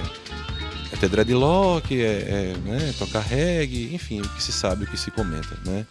é 0.91 0.95
ter 0.97 1.09
dreadlock, 1.09 1.93
é, 1.93 2.05
é 2.05 2.57
né, 2.65 2.93
tocar 2.97 3.21
reggae, 3.21 3.93
enfim, 3.93 4.21
o 4.21 4.29
que 4.29 4.43
se 4.43 4.51
sabe, 4.51 4.83
o 4.83 4.87
que 4.87 4.97
se 4.97 5.11
comenta, 5.11 5.57
né? 5.65 5.85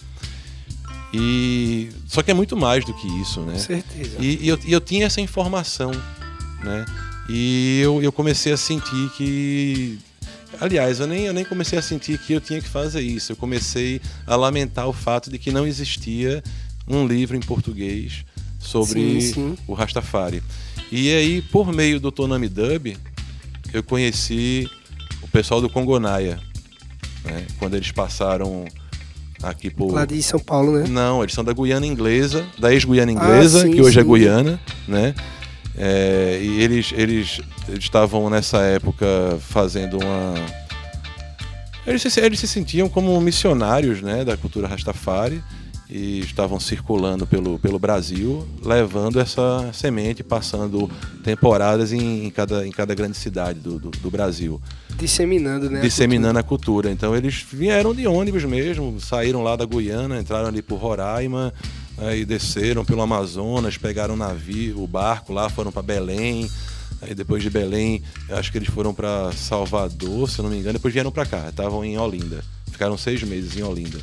E 1.13 1.89
só 2.07 2.23
que 2.23 2.31
é 2.31 2.35
muito 2.35 2.57
mais 2.57 2.85
do 2.85 2.93
que 2.93 3.07
isso, 3.21 3.41
né? 3.41 3.55
Com 3.55 3.59
certeza. 3.59 4.17
E, 4.21 4.45
e 4.45 4.49
eu, 4.49 4.59
eu 4.67 4.81
tinha 4.81 5.07
essa 5.07 5.21
informação, 5.21 5.91
né? 6.63 6.85
E 7.29 7.81
eu, 7.83 8.03
eu 8.03 8.13
comecei 8.13 8.53
a 8.53 8.57
sentir 8.57 9.11
que. 9.17 9.99
Aliás, 10.61 11.01
eu 11.01 11.07
nem, 11.07 11.25
eu 11.27 11.33
nem 11.33 11.45
comecei 11.45 11.79
a 11.79 11.83
sentir 11.83 12.19
que 12.19 12.33
eu 12.33 12.41
tinha 12.41 12.61
que 12.61 12.69
fazer 12.69 13.01
isso. 13.01 13.33
Eu 13.33 13.37
comecei 13.37 14.01
a 14.27 14.35
lamentar 14.37 14.89
o 14.89 14.93
fato 14.93 15.31
de 15.31 15.39
que 15.39 15.51
não 15.51 15.67
existia 15.67 16.43
um 16.87 17.07
livro 17.07 17.37
em 17.37 17.41
português 17.41 18.25
sobre 18.59 19.21
Sim, 19.21 19.33
sim. 19.33 19.59
o 19.67 19.75
Rastafari. 19.75 20.43
E 20.91 21.13
aí, 21.13 21.43
por 21.43 21.73
meio 21.73 22.01
do 22.01 22.11
Tonami 22.11 22.49
Dub, 22.49 22.97
eu 23.73 23.83
conheci 23.83 24.69
o 25.23 25.29
pessoal 25.29 25.61
do 25.61 25.69
Congonaia. 25.69 26.41
Né? 27.25 27.47
Quando 27.59 27.75
eles 27.75 27.93
passaram 27.93 28.65
aqui 29.43 29.71
por. 29.71 29.93
Lá 29.93 30.05
de 30.05 30.23
São 30.23 30.41
Paulo, 30.41 30.79
né? 30.79 30.89
Não, 30.89 31.23
eles 31.23 31.35
são 31.35 31.45
da 31.45 31.53
Guiana 31.53 31.87
Inglesa, 31.87 32.47
da 32.59 32.73
ex-Guiana 32.73 33.13
Inglesa, 33.13 33.61
Ah, 33.61 33.63
sim, 33.63 33.73
que 33.73 33.83
hoje 33.83 34.01
é. 34.01 34.05
Guiana, 34.05 34.61
né? 34.87 35.15
É, 35.79 36.41
e 36.43 36.61
eles 36.61 36.93
eles 36.97 37.41
estavam 37.79 38.29
nessa 38.29 38.59
época 38.63 39.07
fazendo 39.41 39.97
uma 39.97 40.35
eles 41.87 42.03
se, 42.03 42.21
eles 42.21 42.41
se 42.41 42.49
sentiam 42.49 42.89
como 42.89 43.19
missionários, 43.21 44.03
né, 44.03 44.25
da 44.25 44.37
cultura 44.37 44.69
Rastafari 44.69 45.43
e 45.89 46.21
estavam 46.21 46.61
circulando 46.61 47.27
pelo, 47.27 47.59
pelo 47.59 47.79
Brasil, 47.79 48.47
levando 48.63 49.19
essa 49.19 49.71
semente, 49.73 50.23
passando 50.23 50.91
temporadas 51.25 51.93
em, 51.93 52.27
em 52.27 52.31
cada, 52.31 52.67
em 52.67 52.71
cada 52.71 52.95
grande 52.95 53.17
cidade 53.17 53.59
do, 53.61 53.79
do, 53.79 53.91
do 53.91 54.11
Brasil 54.11 54.61
Disseminando, 54.99 55.71
né? 55.71 55.79
a 55.79 55.83
disseminando 55.83 56.39
a 56.39 56.43
cultura. 56.43 56.91
Então 56.91 57.17
eles 57.17 57.47
vieram 57.51 57.95
de 57.95 58.07
ônibus 58.07 58.45
mesmo, 58.45 59.01
saíram 59.01 59.43
lá 59.43 59.57
da 59.57 59.65
Guiana, 59.65 60.19
entraram 60.21 60.49
ali 60.49 60.61
por 60.61 60.77
Roraima, 60.77 61.55
aí 62.01 62.25
desceram 62.25 62.85
pelo 62.85 63.03
Amazonas, 63.03 63.77
pegaram 63.77 64.15
o 64.15 64.17
navio, 64.17 64.83
o 64.83 64.87
barco 64.87 65.33
lá, 65.33 65.49
foram 65.49 65.73
para 65.73 65.83
Belém. 65.83 66.51
Aí 67.01 67.15
depois 67.15 67.43
de 67.43 67.51
Belém, 67.51 68.03
acho 68.31 68.51
que 68.51 68.59
eles 68.59 68.69
foram 68.69 68.93
para 68.93 69.31
Salvador, 69.33 70.29
se 70.29 70.39
eu 70.39 70.43
não 70.45 70.51
me 70.51 70.59
engano, 70.59 70.73
depois 70.75 70.93
vieram 70.93 71.13
para 71.13 71.25
cá, 71.27 71.49
estavam 71.49 71.85
em 71.85 71.97
Olinda. 71.99 72.43
Ficaram 72.71 72.99
seis 72.99 73.23
meses 73.23 73.57
em 73.57 73.63
Olinda, 73.63 73.99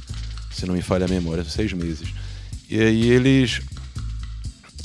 se 0.52 0.66
não 0.66 0.74
me 0.74 0.82
falha 0.82 1.06
a 1.06 1.10
memória, 1.10 1.44
seis 1.44 1.74
meses. 1.74 2.08
E 2.70 2.80
aí 2.80 3.10
eles 3.10 3.62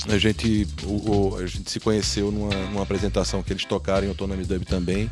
a 0.09 0.17
gente, 0.17 0.67
o- 0.83 1.11
o- 1.11 1.35
a 1.37 1.45
gente 1.45 1.69
se 1.69 1.79
conheceu 1.79 2.31
numa, 2.31 2.53
numa 2.67 2.81
apresentação 2.83 3.43
que 3.43 3.53
eles 3.53 3.65
tocaram 3.65 4.05
em 4.05 4.09
Autonomy 4.09 4.43
Dub 4.45 4.65
também. 4.65 5.09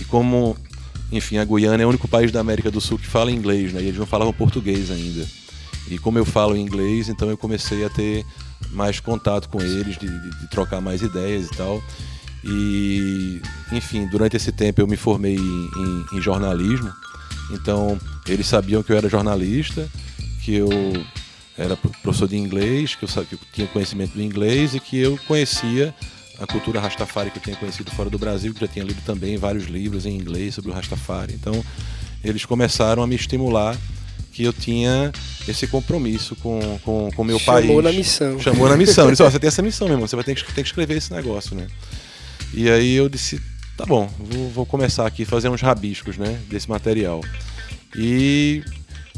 E 0.00 0.04
como, 0.04 0.56
enfim, 1.12 1.38
a 1.38 1.44
Guiana 1.44 1.82
é 1.82 1.86
o 1.86 1.88
único 1.88 2.08
país 2.08 2.32
da 2.32 2.40
América 2.40 2.70
do 2.70 2.80
Sul 2.80 2.98
que 2.98 3.06
fala 3.06 3.30
inglês, 3.30 3.72
né? 3.72 3.80
E 3.80 3.86
eles 3.86 3.98
não 3.98 4.06
falavam 4.06 4.32
português 4.32 4.90
ainda. 4.90 5.26
E 5.88 5.98
como 5.98 6.18
eu 6.18 6.24
falo 6.24 6.56
inglês, 6.56 7.08
então 7.08 7.28
eu 7.30 7.36
comecei 7.36 7.84
a 7.84 7.90
ter 7.90 8.24
mais 8.70 9.00
contato 9.00 9.48
com 9.48 9.60
eles, 9.60 9.98
de, 9.98 10.06
de- 10.08 10.40
de 10.40 10.50
trocar 10.50 10.80
mais 10.80 11.02
ideias 11.02 11.46
e 11.46 11.50
tal. 11.56 11.82
E, 12.44 13.40
enfim, 13.72 14.06
durante 14.06 14.36
esse 14.36 14.50
tempo 14.52 14.80
eu 14.80 14.86
me 14.86 14.96
formei 14.96 15.36
em, 15.36 15.70
em- 15.76 16.06
em 16.18 16.20
jornalismo. 16.20 16.90
Então, 17.52 17.98
eles 18.26 18.46
sabiam 18.46 18.82
que 18.82 18.92
eu 18.92 18.96
era 18.96 19.08
jornalista, 19.08 19.88
que 20.42 20.54
eu 20.54 20.68
era 21.58 21.76
pro- 21.76 21.90
professor 22.02 22.28
de 22.28 22.36
inglês, 22.36 22.94
que 22.94 23.04
eu, 23.04 23.08
que 23.08 23.34
eu 23.34 23.38
tinha 23.52 23.66
conhecimento 23.66 24.12
do 24.14 24.22
inglês 24.22 24.74
e 24.74 24.80
que 24.80 24.96
eu 24.98 25.18
conhecia 25.26 25.94
a 26.40 26.46
cultura 26.46 26.80
Rastafari 26.80 27.30
que 27.30 27.36
eu 27.38 27.42
tinha 27.42 27.56
conhecido 27.56 27.90
fora 27.90 28.08
do 28.08 28.18
Brasil, 28.18 28.54
que 28.54 28.60
já 28.60 28.68
tinha 28.68 28.84
lido 28.84 29.02
também 29.04 29.36
vários 29.36 29.66
livros 29.66 30.06
em 30.06 30.16
inglês 30.16 30.54
sobre 30.54 30.70
o 30.70 30.74
Rastafari. 30.74 31.34
Então, 31.34 31.62
eles 32.24 32.46
começaram 32.46 33.02
a 33.02 33.06
me 33.06 33.14
estimular 33.16 33.76
que 34.40 34.44
eu 34.44 34.54
tinha 34.54 35.12
esse 35.46 35.66
compromisso 35.66 36.34
com 36.36 36.58
o 36.58 36.78
com, 36.78 37.10
com 37.14 37.24
meu 37.24 37.38
Chamou 37.38 37.82
país. 37.82 37.84
na 37.84 37.92
missão. 37.92 38.40
Chamou 38.40 38.68
na 38.70 38.76
missão. 38.76 39.04
Ele 39.04 39.12
disse, 39.12 39.22
ó, 39.22 39.28
você 39.30 39.38
tem 39.38 39.48
essa 39.48 39.60
missão, 39.60 39.86
meu 39.86 39.96
irmão, 39.96 40.08
você 40.08 40.16
vai 40.16 40.24
ter 40.24 40.34
que, 40.34 40.44
tem 40.46 40.64
que 40.64 40.70
escrever 40.70 40.96
esse 40.96 41.12
negócio, 41.12 41.54
né? 41.54 41.66
E 42.54 42.70
aí 42.70 42.94
eu 42.94 43.06
disse, 43.06 43.38
tá 43.76 43.84
bom, 43.84 44.10
vou, 44.18 44.48
vou 44.48 44.66
começar 44.66 45.06
aqui 45.06 45.26
fazer 45.26 45.50
uns 45.50 45.60
rabiscos, 45.60 46.16
né, 46.16 46.40
desse 46.48 46.70
material. 46.70 47.20
E 47.94 48.64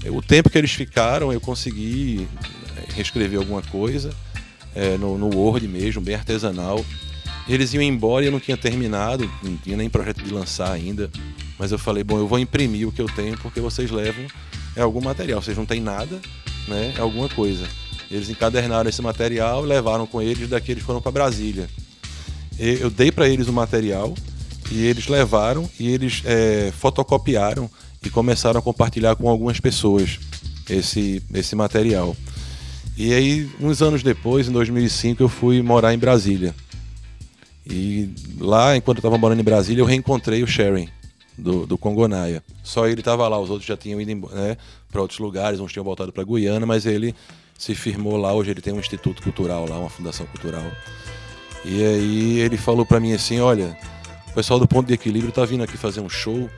o 0.08 0.20
tempo 0.20 0.50
que 0.50 0.58
eles 0.58 0.72
ficaram, 0.72 1.32
eu 1.32 1.40
consegui 1.40 2.26
eh, 2.76 2.84
reescrever 2.96 3.38
alguma 3.38 3.62
coisa 3.62 4.10
eh, 4.74 4.96
no, 4.98 5.16
no 5.16 5.32
Word 5.36 5.68
mesmo, 5.68 6.02
bem 6.02 6.16
artesanal. 6.16 6.84
Eles 7.48 7.72
iam 7.74 7.82
embora 7.82 8.24
e 8.24 8.28
eu 8.28 8.32
não 8.32 8.40
tinha 8.40 8.56
terminado, 8.56 9.30
não 9.40 9.56
tinha 9.56 9.76
nem 9.76 9.88
projeto 9.88 10.20
de 10.20 10.32
lançar 10.32 10.72
ainda. 10.72 11.08
Mas 11.58 11.70
eu 11.70 11.78
falei, 11.78 12.02
bom, 12.02 12.18
eu 12.18 12.26
vou 12.26 12.40
imprimir 12.40 12.88
o 12.88 12.92
que 12.92 13.00
eu 13.00 13.06
tenho 13.06 13.38
porque 13.38 13.60
vocês 13.60 13.88
levam 13.88 14.26
é 14.76 14.82
algum 14.82 15.00
material. 15.00 15.42
Vocês 15.42 15.56
não 15.56 15.66
têm 15.66 15.80
nada, 15.80 16.20
né? 16.68 16.94
É 16.96 17.00
alguma 17.00 17.28
coisa. 17.28 17.66
Eles 18.10 18.28
encadernaram 18.28 18.88
esse 18.88 19.00
material, 19.00 19.62
levaram 19.62 20.06
com 20.06 20.20
eles, 20.20 20.48
daqui 20.48 20.72
eles 20.72 20.82
foram 20.82 21.00
para 21.00 21.12
Brasília. 21.12 21.68
Eu 22.58 22.90
dei 22.90 23.10
para 23.10 23.28
eles 23.28 23.48
o 23.48 23.52
material 23.52 24.14
e 24.70 24.84
eles 24.84 25.08
levaram 25.08 25.68
e 25.80 25.88
eles 25.88 26.22
eh, 26.24 26.70
fotocopiaram 26.78 27.70
e 28.04 28.10
começaram 28.10 28.58
a 28.58 28.62
compartilhar 28.62 29.16
com 29.16 29.28
algumas 29.28 29.58
pessoas 29.58 30.18
esse, 30.68 31.22
esse 31.32 31.56
material. 31.56 32.14
E 32.96 33.14
aí, 33.14 33.50
uns 33.58 33.80
anos 33.80 34.02
depois, 34.02 34.48
em 34.48 34.52
2005, 34.52 35.22
eu 35.22 35.28
fui 35.28 35.62
morar 35.62 35.94
em 35.94 35.98
Brasília. 35.98 36.54
E 37.66 38.10
lá, 38.38 38.76
enquanto 38.76 38.98
eu 38.98 39.00
estava 39.00 39.16
morando 39.16 39.40
em 39.40 39.44
Brasília, 39.44 39.80
eu 39.80 39.86
reencontrei 39.86 40.42
o 40.42 40.46
Sharon, 40.46 40.86
do, 41.36 41.66
do 41.66 41.78
Congonaia. 41.78 42.42
Só 42.62 42.86
ele 42.86 43.00
estava 43.00 43.26
lá, 43.28 43.38
os 43.38 43.50
outros 43.50 43.66
já 43.66 43.76
tinham 43.76 44.00
ido 44.00 44.28
né, 44.30 44.56
para 44.90 45.00
outros 45.00 45.18
lugares, 45.18 45.60
uns 45.60 45.72
tinham 45.72 45.84
voltado 45.84 46.12
para 46.12 46.24
Guiana, 46.24 46.66
mas 46.66 46.86
ele 46.86 47.14
se 47.58 47.74
firmou 47.74 48.16
lá. 48.16 48.32
Hoje 48.32 48.50
ele 48.50 48.60
tem 48.60 48.72
um 48.72 48.80
instituto 48.80 49.22
cultural 49.22 49.68
lá, 49.68 49.78
uma 49.78 49.90
fundação 49.90 50.26
cultural. 50.26 50.64
E 51.64 51.84
aí 51.84 52.40
ele 52.40 52.56
falou 52.56 52.84
para 52.84 53.00
mim 53.00 53.12
assim: 53.12 53.40
Olha, 53.40 53.76
o 54.28 54.34
pessoal 54.34 54.58
do 54.58 54.66
Ponto 54.66 54.86
de 54.86 54.94
Equilíbrio 54.94 55.32
tá 55.32 55.44
vindo 55.44 55.62
aqui 55.62 55.76
fazer 55.76 56.00
um 56.00 56.08
show. 56.08 56.50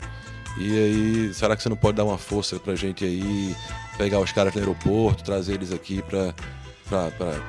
E 0.57 0.71
aí, 0.71 1.35
será 1.35 1.57
que 1.57 1.63
você 1.63 1.69
não 1.69 1.77
pode 1.77 1.97
dar 1.97 2.05
uma 2.05 2.17
força 2.17 2.61
pra 2.61 2.77
gente 2.77 3.05
aí, 3.05 3.57
pegar 3.99 4.21
os 4.21 4.31
caras 4.31 4.55
no 4.55 4.61
aeroporto, 4.61 5.25
trazer 5.25 5.55
eles 5.55 5.73
aqui 5.73 6.01
pra, 6.03 6.33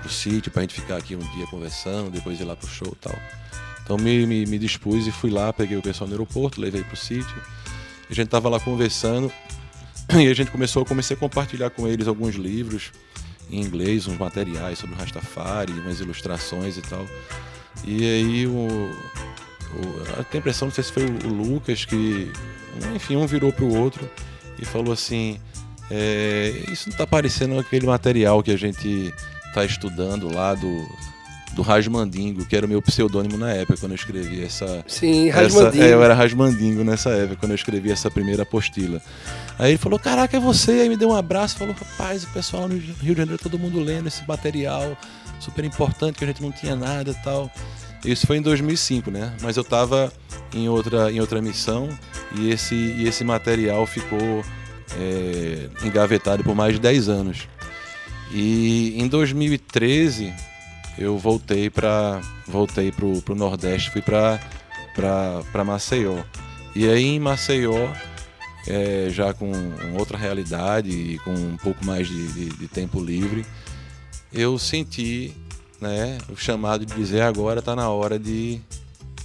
pro 0.02 0.10
sítio, 0.10 0.52
pra 0.52 0.64
gente 0.64 0.74
ficar 0.74 0.98
aqui 0.98 1.16
um 1.16 1.20
dia 1.36 1.46
conversando, 1.46 2.10
depois 2.10 2.40
ir 2.40 2.46
lá 2.46 2.56
pro 2.56 2.68
show 2.68 2.92
e 2.92 2.96
tal. 2.96 3.16
Então 3.86 3.98
me, 3.98 4.26
me, 4.26 4.46
me 4.48 4.58
dispus 4.60 5.06
e 5.08 5.12
fui 5.12 5.30
lá, 5.30 5.54
peguei 5.54 5.78
o 5.78 5.82
pessoal 5.82 6.08
no 6.08 6.14
aeroporto, 6.16 6.60
levei 6.60 6.84
pro 6.84 6.98
sítio. 6.98 7.42
A 8.10 8.14
gente 8.14 8.28
tava 8.28 8.50
lá 8.50 8.60
conversando 8.60 9.32
e 10.14 10.28
a 10.28 10.34
gente 10.34 10.50
começou, 10.52 10.82
eu 10.82 10.86
comecei 10.86 11.16
a 11.16 11.20
compartilhar 11.20 11.70
com 11.70 11.88
eles 11.88 12.08
alguns 12.08 12.36
livros 12.36 12.92
em 13.50 13.62
inglês, 13.62 14.08
uns 14.08 14.18
materiais 14.18 14.80
sobre 14.80 14.96
o 14.96 14.98
Rastafari, 14.98 15.72
umas 15.74 16.00
ilustrações 16.00 16.78
e 16.78 16.82
tal. 16.82 17.06
E 17.86 18.04
aí 18.04 18.48
o, 18.48 18.52
o- 18.52 18.92
eu 20.18 20.24
tenho 20.24 20.28
a 20.34 20.38
impressão, 20.38 20.68
não 20.68 20.74
sei 20.74 20.84
se 20.84 20.92
foi 20.92 21.06
o, 21.06 21.28
o 21.28 21.34
Lucas 21.54 21.86
que, 21.86 22.32
enfim, 22.96 23.16
um 23.18 23.28
virou 23.28 23.54
pro 23.54 23.72
outro 23.72 24.10
e 24.58 24.66
falou 24.66 24.94
assim, 24.94 25.40
é, 25.92 26.64
isso 26.72 26.90
não 26.90 26.98
tá 26.98 27.06
parecendo 27.06 27.60
aquele 27.60 27.86
material 27.86 28.42
que 28.42 28.50
a 28.52 28.58
gente 28.58 29.14
tá 29.54 29.64
estudando 29.64 30.34
lá 30.34 30.56
do, 30.56 30.88
do 31.56 31.62
Rasmandingo, 31.62 32.46
que 32.46 32.56
era 32.56 32.66
o 32.66 32.70
meu 32.70 32.82
pseudônimo 32.82 33.38
na 33.38 33.52
época, 33.52 33.80
quando 33.80 33.94
eu 33.94 33.96
escrevi 33.96 34.44
essa, 34.44 34.84
Sim, 34.88 35.30
essa, 35.30 35.42
Rasmandinho. 35.42 35.84
é, 35.84 35.94
eu 35.94 36.04
era 36.04 36.14
Rasmandingo 36.14 36.84
nessa 36.84 37.10
época, 37.12 37.38
quando 37.38 37.52
eu 37.52 37.56
escrevi 37.56 37.92
essa 37.92 38.12
primeira 38.12 38.44
apostila. 38.44 39.02
Aí 39.58 39.72
ele 39.72 39.78
falou, 39.78 39.98
caraca, 39.98 40.36
é 40.36 40.40
você? 40.40 40.72
Aí 40.72 40.90
me 40.90 40.98
deu 40.98 41.10
um 41.10 41.16
abraço, 41.16 41.58
falou, 41.58 41.74
rapaz, 41.74 42.26
o 42.26 42.28
pessoal 42.28 42.68
no 42.68 42.78
Rio 42.78 43.16
de 43.16 43.22
Janeiro, 43.22 43.42
todo 43.42 43.58
mundo 43.58 43.80
lendo 43.80 44.08
esse 44.08 44.28
material 44.28 44.98
super 45.40 45.64
importante, 45.64 46.18
que 46.18 46.24
a 46.24 46.28
gente 46.28 46.42
não 46.42 46.52
tinha 46.52 46.76
nada 46.76 47.12
e 47.12 47.24
tal. 47.24 47.50
Isso 48.04 48.28
foi 48.28 48.38
em 48.38 48.42
2005, 48.42 49.10
né? 49.10 49.34
Mas 49.42 49.58
eu 49.58 49.64
tava 49.64 50.12
em 50.54 50.68
outra, 50.70 51.12
em 51.12 51.20
outra 51.20 51.42
missão 51.42 51.90
e 52.36 52.52
esse, 52.52 52.76
e 52.76 53.08
esse 53.08 53.24
material 53.24 53.86
ficou 53.88 54.44
é, 55.00 55.70
engavetado 55.84 56.44
por 56.44 56.54
mais 56.54 56.74
de 56.74 56.82
10 56.82 57.10
anos. 57.10 57.48
E 58.32 58.94
em 59.02 59.08
2013 59.08 60.34
eu 60.98 61.18
voltei 61.18 61.70
para 61.70 62.22
voltei 62.48 62.92
pro, 62.92 63.22
pro 63.22 63.36
Nordeste, 63.36 63.92
fui 63.92 64.02
para 64.02 64.40
para 64.96 65.64
Maceió. 65.66 66.24
E 66.76 66.88
aí 66.88 67.04
em 67.04 67.20
Maceió, 67.20 67.90
é, 68.68 69.08
já 69.10 69.34
com 69.34 69.52
outra 69.98 70.18
realidade 70.18 70.90
e 70.90 71.20
com 71.20 71.34
um 71.34 71.58
pouco 71.58 71.86
mais 71.86 72.08
de, 72.08 72.28
de- 72.34 72.50
de 72.58 72.68
tempo 72.68 73.02
livre, 73.04 73.46
eu 74.32 74.58
senti 74.58 75.34
né, 75.82 76.18
o 76.30 76.36
chamado 76.38 76.86
de 76.86 76.94
dizer 76.96 77.22
agora 77.22 77.60
está 77.60 77.76
na 77.76 77.90
hora 77.90 78.18
de, 78.18 78.62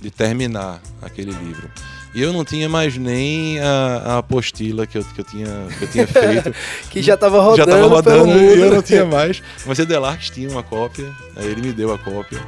de 0.01 0.11
terminar 0.11 0.81
aquele 1.01 1.31
livro. 1.33 1.71
E 2.13 2.21
eu 2.21 2.33
não 2.33 2.45
tinha 2.45 2.69
mais 2.69 2.97
nem 2.97 3.61
a, 3.61 4.03
a 4.05 4.19
apostila 4.19 4.87
que 4.87 4.99
eu, 4.99 5.05
que 5.05 5.21
eu, 5.21 5.25
tinha, 5.25 5.69
que 5.79 5.85
eu 5.85 5.89
tinha 5.89 6.07
feito. 6.09 6.55
Que 6.91 7.03
já 7.03 7.17
tava 7.17 7.41
rodando, 7.41 7.57
Já 7.57 7.67
tava 7.67 7.87
rodando 7.87 8.33
e 8.33 8.61
eu 8.61 8.75
não 8.75 8.83
tinha 8.83 9.05
mais. 9.05 9.43
Mas 9.65 9.79
o 9.79 9.87
Delarques 9.87 10.31
tinha 10.31 10.49
uma 10.49 10.63
cópia, 10.63 11.11
aí 11.37 11.47
ele 11.47 11.63
me 11.63 11.73
deu 11.73 11.93
a 11.93 11.99
cópia. 11.99 12.41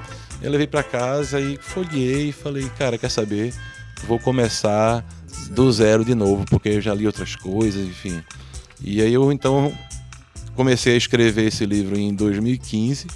Eu 0.43 0.51
levei 0.51 0.67
pra 0.67 0.83
casa 0.83 1.41
e 1.41 1.57
folheei 1.61 2.31
e 2.31 2.33
falei, 2.33 2.69
cara, 2.77 2.99
quer 2.99 3.09
saber? 3.09 3.55
Vou 4.09 4.19
começar 4.19 5.05
do 5.51 5.71
zero 5.71 6.05
de 6.05 6.15
novo, 6.15 6.45
porque 6.51 6.71
eu 6.71 6.81
já 6.81 6.93
li 6.93 7.07
outras 7.07 7.37
coisas, 7.37 7.87
enfim. 7.87 8.21
E 8.81 9.01
aí 9.01 9.15
eu 9.15 9.31
então 9.31 9.73
comecei 10.57 10.95
a 10.95 10.97
escrever 10.97 11.47
esse 11.47 11.65
livro 11.65 11.97
em 11.97 12.13
2015 12.13 13.07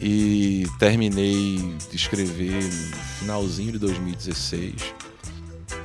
e 0.00 0.66
terminei 0.78 1.74
de 1.90 1.96
escrever 1.96 2.64
no 2.64 2.96
finalzinho 3.20 3.72
de 3.72 3.78
2016. 3.78 4.74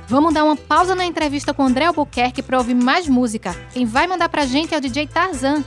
Vamos 0.08 0.34
dar 0.34 0.44
uma 0.44 0.56
pausa 0.56 0.94
na 0.94 1.04
entrevista 1.04 1.54
com 1.54 1.64
André 1.64 1.86
Albuquerque 1.86 2.42
para 2.42 2.58
ouvir 2.58 2.74
mais 2.74 3.08
música. 3.08 3.54
Quem 3.72 3.86
vai 3.86 4.06
mandar 4.06 4.28
pra 4.28 4.44
gente 4.44 4.74
é 4.74 4.78
o 4.78 4.80
DJ 4.80 5.06
Tarzan. 5.06 5.64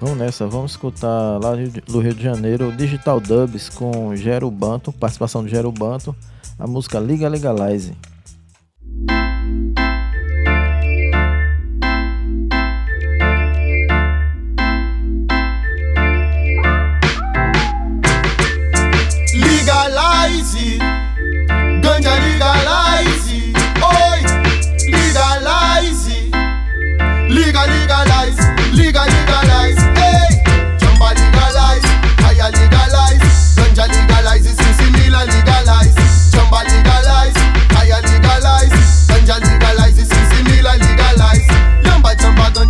Vamos 0.00 0.18
nessa, 0.18 0.46
vamos 0.46 0.72
escutar 0.72 1.38
lá 1.40 1.52
do 1.86 2.00
Rio 2.00 2.14
de 2.14 2.22
Janeiro 2.22 2.72
Digital 2.72 3.20
Dubs 3.20 3.68
com 3.68 4.16
Gero 4.16 4.50
Banto, 4.50 4.92
participação 4.92 5.44
de 5.44 5.50
Gero 5.50 5.70
Banto, 5.70 6.14
a 6.58 6.66
música 6.66 6.98
Liga. 6.98 7.28
Legalize 7.28 7.94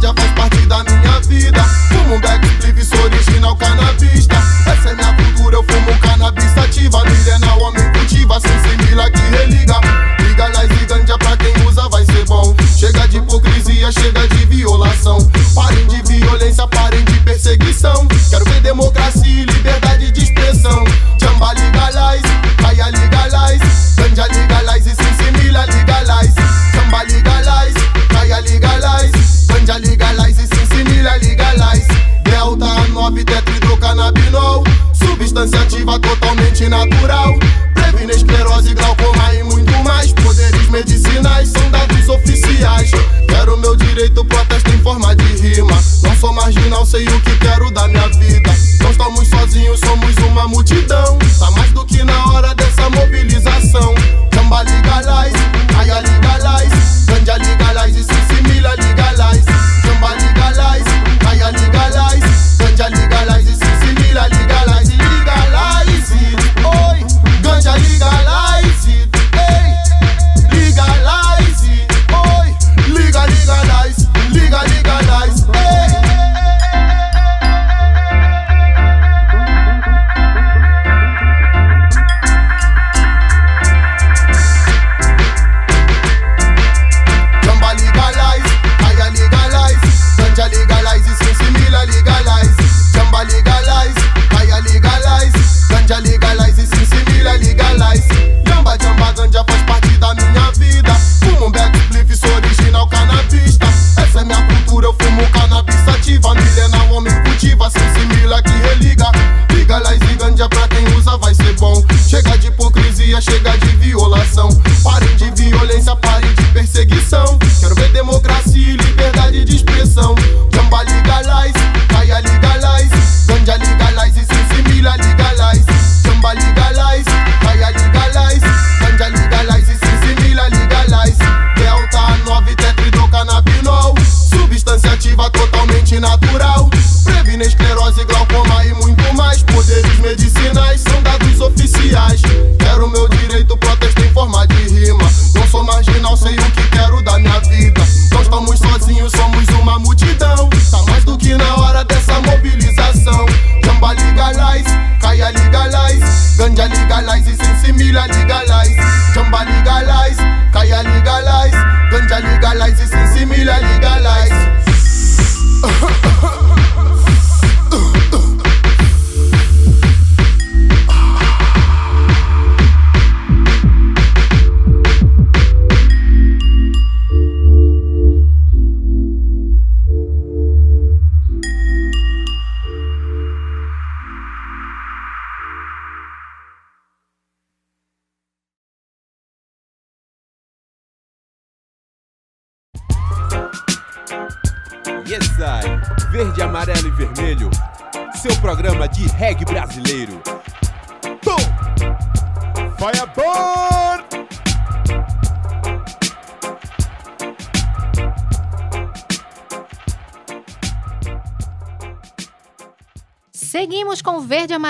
ganja 0.02 0.14
faz 0.16 0.32
parte 0.32 0.66
da 0.66 0.82
minha 0.82 1.20
vida. 1.20 1.62
Fumo 1.88 2.16
um 2.16 2.20
back 2.20 2.44
spliff, 2.46 2.84
sou 2.84 3.00
original 3.04 3.56
canabista. 3.56 4.34
Essa 4.66 4.90
é 4.90 4.94
minha 4.94 5.14
cultura, 5.14 5.56
eu 5.56 5.62
fumo 5.62 5.98
cannabis 6.00 6.50
sativa. 6.50 7.04
Milenar, 7.04 7.58
homem 7.58 7.92
cultiva, 7.92 8.40
sensimila 8.40 9.08
que 9.10 9.20
religa. 9.36 9.80
Legalize 10.20 10.86
ganja 10.86 11.16
pra 11.18 11.36
quem 11.36 11.54
usa 11.66 11.88
vai 11.88 12.04
ser 12.04 12.24
bom. 12.26 12.54
Chega 12.76 13.06
de 13.06 13.18
hipocrisia, 13.18 13.92
chega 13.92 14.26
de 14.28 14.46
violação. 14.46 15.18
Parem 15.54 15.86
de 15.86 16.02
violência, 16.02 16.66
parem 16.66 17.04
de 17.04 17.20
perseguição. 17.20 18.06
Quero 18.28 18.44
ver 18.46 18.60
democracia 18.60 19.42
e 19.42 19.44
liberdade 19.44 20.10
de 20.10 20.24
expressão. 20.24 20.84
Jamba 21.20 21.52
legalize, 21.52 22.41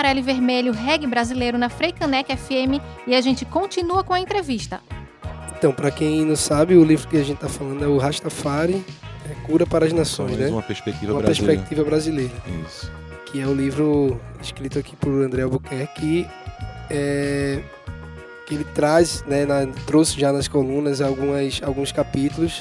Amarelo 0.02 0.18
e 0.18 0.22
Vermelho, 0.22 0.72
reggae 0.72 1.06
brasileiro 1.06 1.56
na 1.56 1.68
Freicanec 1.68 2.36
FM 2.36 2.82
e 3.06 3.14
a 3.14 3.20
gente 3.20 3.44
continua 3.44 4.02
com 4.02 4.12
a 4.12 4.18
entrevista. 4.18 4.80
Então, 5.56 5.70
para 5.72 5.92
quem 5.92 6.24
não 6.26 6.34
sabe, 6.34 6.74
o 6.76 6.82
livro 6.84 7.06
que 7.06 7.16
a 7.16 7.22
gente 7.22 7.38
tá 7.38 7.48
falando 7.48 7.84
é 7.84 7.86
o 7.86 7.98
Rastafari, 7.98 8.84
é 9.30 9.46
Cura 9.46 9.64
para 9.64 9.86
as 9.86 9.92
Nações, 9.92 10.36
né? 10.36 10.48
uma 10.48 10.60
perspectiva 10.60 11.12
Uma 11.12 11.22
brasileira. 11.22 11.52
perspectiva 11.60 11.88
brasileira. 11.88 12.32
Isso. 12.66 12.90
que 13.26 13.40
é 13.40 13.46
o 13.46 13.54
livro 13.54 14.20
escrito 14.42 14.76
aqui 14.76 14.96
por 14.96 15.08
André 15.22 15.42
Albuquerque, 15.42 15.94
que, 16.00 16.28
é, 16.90 17.62
que 18.44 18.56
ele 18.56 18.64
traz, 18.74 19.24
né, 19.28 19.46
na- 19.46 19.68
trouxe 19.86 20.18
já 20.20 20.32
nas 20.32 20.48
colunas 20.48 21.00
algumas, 21.00 21.62
alguns 21.62 21.92
capítulos, 21.92 22.60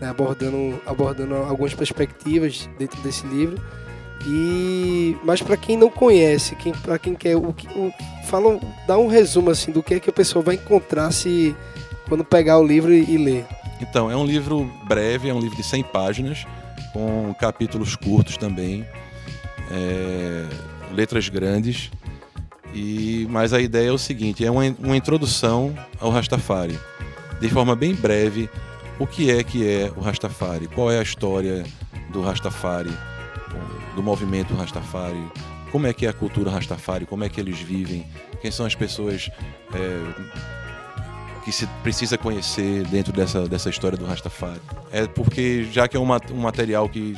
né, 0.00 0.08
abordando, 0.08 0.80
abordando 0.86 1.34
algumas 1.34 1.74
perspectivas 1.74 2.70
dentro 2.78 2.98
desse 3.02 3.26
livro. 3.26 3.60
E 4.26 5.16
mas 5.22 5.40
para 5.40 5.56
quem 5.56 5.76
não 5.76 5.88
conhece, 5.88 6.56
quem 6.56 6.72
para 6.72 6.98
quem 6.98 7.14
quer 7.14 7.36
o 7.36 7.52
que 7.52 7.68
o, 7.68 7.92
fala, 8.26 8.58
dá 8.86 8.98
um 8.98 9.06
resumo 9.06 9.50
assim 9.50 9.70
do 9.70 9.82
que 9.82 9.94
é 9.94 10.00
que 10.00 10.10
a 10.10 10.12
pessoa 10.12 10.44
vai 10.44 10.56
encontrar 10.56 11.12
se 11.12 11.54
quando 12.08 12.24
pegar 12.24 12.58
o 12.58 12.66
livro 12.66 12.92
e, 12.92 13.08
e 13.08 13.16
ler. 13.16 13.46
Então, 13.80 14.10
é 14.10 14.16
um 14.16 14.24
livro 14.24 14.70
breve, 14.84 15.28
é 15.28 15.34
um 15.34 15.38
livro 15.38 15.56
de 15.56 15.62
100 15.62 15.82
páginas, 15.84 16.46
com 16.92 17.34
capítulos 17.38 17.94
curtos 17.94 18.36
também, 18.36 18.86
é, 19.70 20.46
letras 20.92 21.28
grandes. 21.28 21.90
E, 22.74 23.26
mas 23.30 23.52
a 23.52 23.60
ideia 23.60 23.88
é 23.88 23.92
o 23.92 23.98
seguinte: 23.98 24.44
é 24.44 24.50
uma, 24.50 24.62
uma 24.78 24.96
introdução 24.96 25.74
ao 26.00 26.10
Rastafari. 26.10 26.78
De 27.40 27.48
forma 27.48 27.76
bem 27.76 27.94
breve, 27.94 28.48
o 28.98 29.06
que 29.06 29.30
é 29.30 29.44
que 29.44 29.68
é 29.68 29.92
o 29.94 30.00
Rastafari? 30.00 30.66
Qual 30.68 30.90
é 30.90 30.98
a 30.98 31.02
história 31.02 31.64
do 32.10 32.22
Rastafari, 32.22 32.92
do 33.96 34.02
movimento 34.02 34.54
Rastafari? 34.54 35.26
Como 35.72 35.86
é 35.86 35.92
que 35.92 36.06
é 36.06 36.08
a 36.08 36.12
cultura 36.12 36.50
Rastafari? 36.50 37.06
Como 37.06 37.24
é 37.24 37.28
que 37.28 37.40
eles 37.40 37.58
vivem? 37.58 38.06
Quem 38.40 38.50
são 38.50 38.64
as 38.64 38.74
pessoas 38.74 39.28
é, 39.74 41.42
que 41.44 41.50
se 41.50 41.66
precisa 41.82 42.16
conhecer 42.16 42.84
dentro 42.86 43.12
dessa, 43.12 43.48
dessa 43.48 43.70
história 43.70 43.96
do 43.96 44.04
Rastafari. 44.04 44.60
É 44.92 45.06
porque, 45.06 45.64
já 45.72 45.88
que 45.88 45.96
é 45.96 46.00
um, 46.00 46.06
um 46.32 46.40
material 46.40 46.88
que 46.88 47.14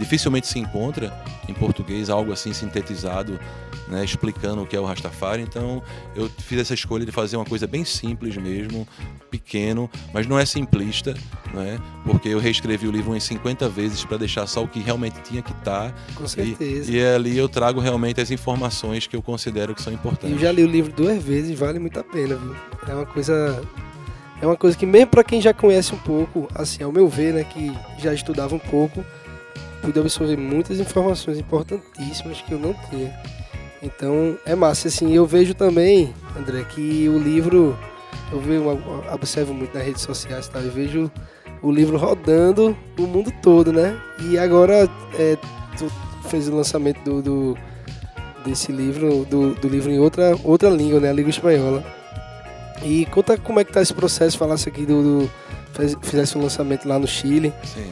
dificilmente 0.00 0.46
se 0.46 0.58
encontra 0.58 1.12
em 1.46 1.52
português, 1.52 2.08
algo 2.08 2.32
assim 2.32 2.54
sintetizado, 2.54 3.38
né, 3.86 4.02
explicando 4.02 4.62
o 4.62 4.66
que 4.66 4.74
é 4.74 4.80
o 4.80 4.84
Rastafari, 4.84 5.42
então 5.42 5.82
eu 6.16 6.30
fiz 6.38 6.58
essa 6.58 6.72
escolha 6.72 7.04
de 7.04 7.12
fazer 7.12 7.36
uma 7.36 7.44
coisa 7.44 7.66
bem 7.66 7.84
simples 7.84 8.36
mesmo, 8.36 8.88
pequeno, 9.30 9.90
mas 10.14 10.26
não 10.26 10.38
é 10.38 10.46
simplista, 10.46 11.14
né, 11.52 11.78
porque 12.04 12.30
eu 12.30 12.38
reescrevi 12.38 12.88
o 12.88 12.90
livro 12.90 13.10
umas 13.10 13.24
50 13.24 13.68
vezes 13.68 14.02
para 14.02 14.16
deixar 14.16 14.46
só 14.46 14.64
o 14.64 14.68
que 14.68 14.80
realmente 14.80 15.20
tinha 15.20 15.42
que 15.42 15.52
estar. 15.52 15.94
Com 16.14 16.26
certeza. 16.26 16.90
E, 16.90 16.96
e 16.96 17.04
ali 17.04 17.36
eu 17.36 17.48
trago 17.48 17.78
realmente 17.78 18.20
as 18.22 18.30
informações 18.30 19.06
que 19.06 19.14
eu 19.14 19.20
considero 19.20 19.74
que 19.74 19.82
são 19.82 19.92
importantes. 19.92 20.34
eu 20.34 20.38
já 20.38 20.50
li 20.50 20.64
o 20.64 20.66
livro 20.66 20.90
duas 20.90 21.22
vezes, 21.22 21.58
vale 21.58 21.78
muito 21.78 22.00
a 22.00 22.04
pena, 22.04 22.36
viu? 22.36 22.56
É 22.88 22.94
uma 22.94 23.06
coisa. 23.06 23.62
É 24.40 24.46
uma 24.46 24.56
coisa 24.56 24.74
que 24.74 24.86
mesmo 24.86 25.08
para 25.08 25.22
quem 25.22 25.38
já 25.38 25.52
conhece 25.52 25.94
um 25.94 25.98
pouco, 25.98 26.48
assim, 26.54 26.82
ao 26.82 26.90
meu 26.90 27.06
ver, 27.06 27.34
né, 27.34 27.44
que 27.44 27.70
já 27.98 28.14
estudava 28.14 28.54
um 28.54 28.58
pouco, 28.58 29.04
pude 29.82 29.98
absorver 29.98 30.36
muitas 30.36 30.78
informações 30.80 31.38
importantíssimas 31.38 32.40
que 32.42 32.52
eu 32.52 32.58
não 32.58 32.74
tinha. 32.88 33.12
Então 33.82 34.36
é 34.44 34.54
massa, 34.54 34.88
assim, 34.88 35.14
eu 35.14 35.24
vejo 35.26 35.54
também, 35.54 36.12
André, 36.38 36.64
que 36.64 37.08
o 37.08 37.18
livro, 37.18 37.76
eu 38.30 38.40
vejo, 38.40 38.64
observo 39.12 39.54
muito 39.54 39.74
nas 39.74 39.84
redes 39.86 40.02
sociais, 40.02 40.48
tá? 40.48 40.58
Eu 40.60 40.70
vejo 40.70 41.10
o 41.62 41.70
livro 41.72 41.96
rodando 41.96 42.76
o 42.98 43.02
mundo 43.02 43.32
todo, 43.42 43.72
né? 43.72 43.98
E 44.28 44.38
agora 44.38 44.88
é, 45.18 45.36
tu 45.78 45.90
fez 46.28 46.48
o 46.48 46.54
lançamento 46.56 47.02
do, 47.02 47.22
do- 47.22 47.58
desse 48.44 48.70
livro, 48.72 49.24
do, 49.26 49.54
do 49.54 49.68
livro 49.68 49.90
em 49.90 49.98
outra, 49.98 50.34
outra 50.44 50.68
língua, 50.70 51.00
né? 51.00 51.10
A 51.10 51.12
língua 51.12 51.30
espanhola. 51.30 51.82
E 52.82 53.04
conta 53.06 53.36
como 53.38 53.60
é 53.60 53.64
que 53.64 53.72
tá 53.72 53.80
esse 53.82 53.92
processo, 53.94 54.38
falasse 54.38 54.68
aqui 54.68 54.84
do, 54.86 55.02
do 55.02 55.30
fizesse 56.02 56.36
um 56.36 56.42
lançamento 56.42 56.86
lá 56.88 56.98
no 56.98 57.06
Chile. 57.06 57.52
Sim. 57.64 57.90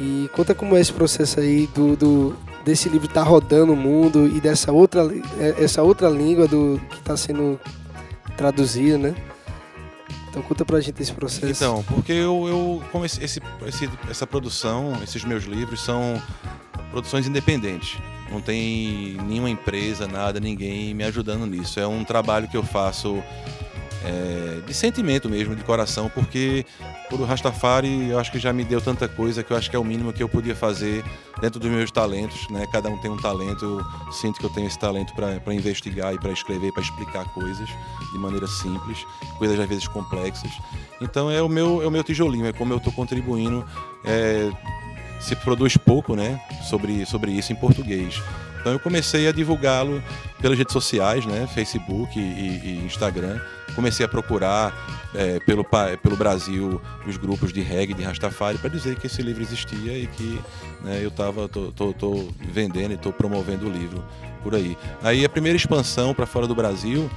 E 0.00 0.28
conta 0.34 0.54
como 0.54 0.76
é 0.76 0.80
esse 0.80 0.92
processo 0.92 1.38
aí 1.40 1.66
do, 1.74 1.94
do 1.96 2.36
desse 2.64 2.88
livro 2.88 3.06
estar 3.08 3.22
rodando 3.22 3.72
o 3.72 3.76
mundo 3.76 4.26
e 4.26 4.40
dessa 4.40 4.72
outra 4.72 5.02
é- 5.38 5.62
essa 5.64 5.82
outra 5.82 6.08
língua 6.08 6.46
do 6.48 6.80
que 6.90 6.96
está 6.98 7.16
sendo 7.16 7.58
traduzida, 8.36 8.98
né? 8.98 9.14
Então 10.30 10.42
conta 10.42 10.64
pra 10.64 10.80
gente 10.80 11.02
esse 11.02 11.12
processo. 11.12 11.46
Então, 11.46 11.84
porque 11.88 12.12
eu, 12.12 12.46
eu 12.48 12.82
como 12.90 13.04
esse, 13.04 13.22
esse- 13.22 13.40
essa 14.08 14.26
produção, 14.26 14.98
esses 15.02 15.22
meus 15.24 15.44
livros 15.44 15.80
são 15.84 16.20
produções 16.90 17.26
independentes. 17.26 17.98
Não 18.30 18.40
tem 18.40 19.18
nenhuma 19.26 19.50
empresa, 19.50 20.08
nada, 20.08 20.40
ninguém 20.40 20.94
me 20.94 21.04
ajudando 21.04 21.44
nisso. 21.46 21.78
É 21.78 21.86
um 21.86 22.02
trabalho 22.02 22.48
que 22.48 22.56
eu 22.56 22.62
faço 22.62 23.22
é, 24.04 24.60
de 24.66 24.72
sentimento 24.72 25.28
mesmo, 25.28 25.54
de 25.54 25.62
coração, 25.64 26.10
porque 26.14 26.64
por 26.78 27.01
o 27.20 27.24
Rastafari 27.24 28.10
eu 28.10 28.18
acho 28.18 28.30
que 28.32 28.38
já 28.38 28.52
me 28.52 28.64
deu 28.64 28.80
tanta 28.80 29.08
coisa 29.08 29.42
que 29.42 29.52
eu 29.52 29.56
acho 29.56 29.68
que 29.68 29.76
é 29.76 29.78
o 29.78 29.84
mínimo 29.84 30.12
que 30.12 30.22
eu 30.22 30.28
podia 30.28 30.54
fazer 30.54 31.04
dentro 31.40 31.60
dos 31.60 31.70
meus 31.70 31.90
talentos, 31.90 32.48
né? 32.48 32.66
Cada 32.70 32.88
um 32.88 32.98
tem 32.98 33.10
um 33.10 33.16
talento, 33.16 33.64
eu 33.64 34.12
sinto 34.12 34.38
que 34.38 34.46
eu 34.46 34.50
tenho 34.50 34.66
esse 34.66 34.78
talento 34.78 35.12
para 35.14 35.54
investigar 35.54 36.14
e 36.14 36.18
para 36.18 36.30
escrever, 36.32 36.72
para 36.72 36.82
explicar 36.82 37.24
coisas 37.32 37.68
de 38.12 38.18
maneira 38.18 38.46
simples, 38.46 39.04
coisas 39.38 39.58
às 39.58 39.68
vezes 39.68 39.88
complexas. 39.88 40.50
Então 41.00 41.30
é 41.30 41.42
o 41.42 41.48
meu, 41.48 41.82
é 41.82 41.86
o 41.86 41.90
meu 41.90 42.02
tijolinho, 42.02 42.46
é 42.46 42.52
como 42.52 42.72
eu 42.72 42.78
estou 42.78 42.92
contribuindo. 42.92 43.64
é, 44.04 44.50
se 45.22 45.36
produz 45.36 45.76
pouco, 45.76 46.16
né, 46.16 46.40
sobre, 46.68 47.06
sobre 47.06 47.30
isso 47.30 47.52
em 47.52 47.56
português. 47.56 48.20
Então 48.60 48.72
eu 48.72 48.80
comecei 48.80 49.28
a 49.28 49.32
divulgá-lo 49.32 50.02
pelas 50.40 50.58
redes 50.58 50.72
sociais, 50.72 51.24
né, 51.24 51.48
Facebook 51.52 52.18
e, 52.18 52.22
e 52.22 52.82
Instagram. 52.84 53.40
Comecei 53.74 54.04
a 54.04 54.08
procurar 54.08 54.74
é, 55.14 55.38
pelo, 55.40 55.64
pelo 56.02 56.16
Brasil 56.16 56.80
os 57.06 57.16
grupos 57.16 57.52
de 57.52 57.60
reggae, 57.60 57.94
de 57.94 58.02
Rastafari, 58.02 58.58
para 58.58 58.68
dizer 58.70 58.96
que 58.96 59.06
esse 59.06 59.22
livro 59.22 59.42
existia 59.42 59.96
e 59.98 60.06
que 60.06 60.40
né, 60.82 61.00
eu 61.02 61.10
tava, 61.10 61.48
tô, 61.48 61.72
tô- 61.72 61.92
tô 61.92 62.28
vendendo 62.40 62.90
e 62.92 62.94
estou 62.94 63.12
promovendo 63.12 63.66
o 63.66 63.70
livro 63.70 64.04
por 64.42 64.54
aí. 64.54 64.76
Aí 65.02 65.24
a 65.24 65.28
primeira 65.28 65.56
expansão 65.56 66.12
para 66.14 66.26
fora 66.26 66.46
do 66.46 66.54
Brasil 66.54 67.08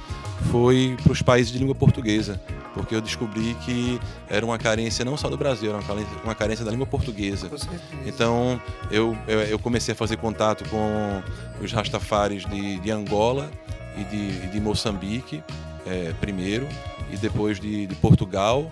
foi 0.50 0.96
para 1.02 1.12
os 1.12 1.22
países 1.22 1.50
de 1.52 1.58
língua 1.58 1.74
portuguesa, 1.74 2.40
porque 2.74 2.94
eu 2.94 3.00
descobri 3.00 3.54
que 3.64 3.98
era 4.28 4.44
uma 4.44 4.58
carência 4.58 5.04
não 5.04 5.16
só 5.16 5.28
do 5.28 5.36
Brasil, 5.36 5.70
era 5.70 5.78
uma 5.78 5.84
carência, 5.86 6.12
uma 6.22 6.34
carência 6.34 6.64
da 6.64 6.70
língua 6.70 6.86
portuguesa. 6.86 7.48
Então 8.06 8.60
eu, 8.90 9.16
eu, 9.26 9.40
eu 9.40 9.58
comecei 9.58 9.92
a 9.92 9.96
fazer 9.96 10.16
contato 10.18 10.68
com 10.68 11.22
os 11.60 11.72
Rastafaris 11.72 12.44
de, 12.46 12.78
de 12.80 12.90
Angola 12.90 13.50
e 13.96 14.04
de, 14.04 14.44
e 14.44 14.50
de 14.52 14.60
Moçambique, 14.60 15.42
eh, 15.86 16.12
primeiro, 16.20 16.66
e 17.12 17.16
depois 17.16 17.58
de, 17.60 17.86
de 17.86 17.94
Portugal 17.96 18.70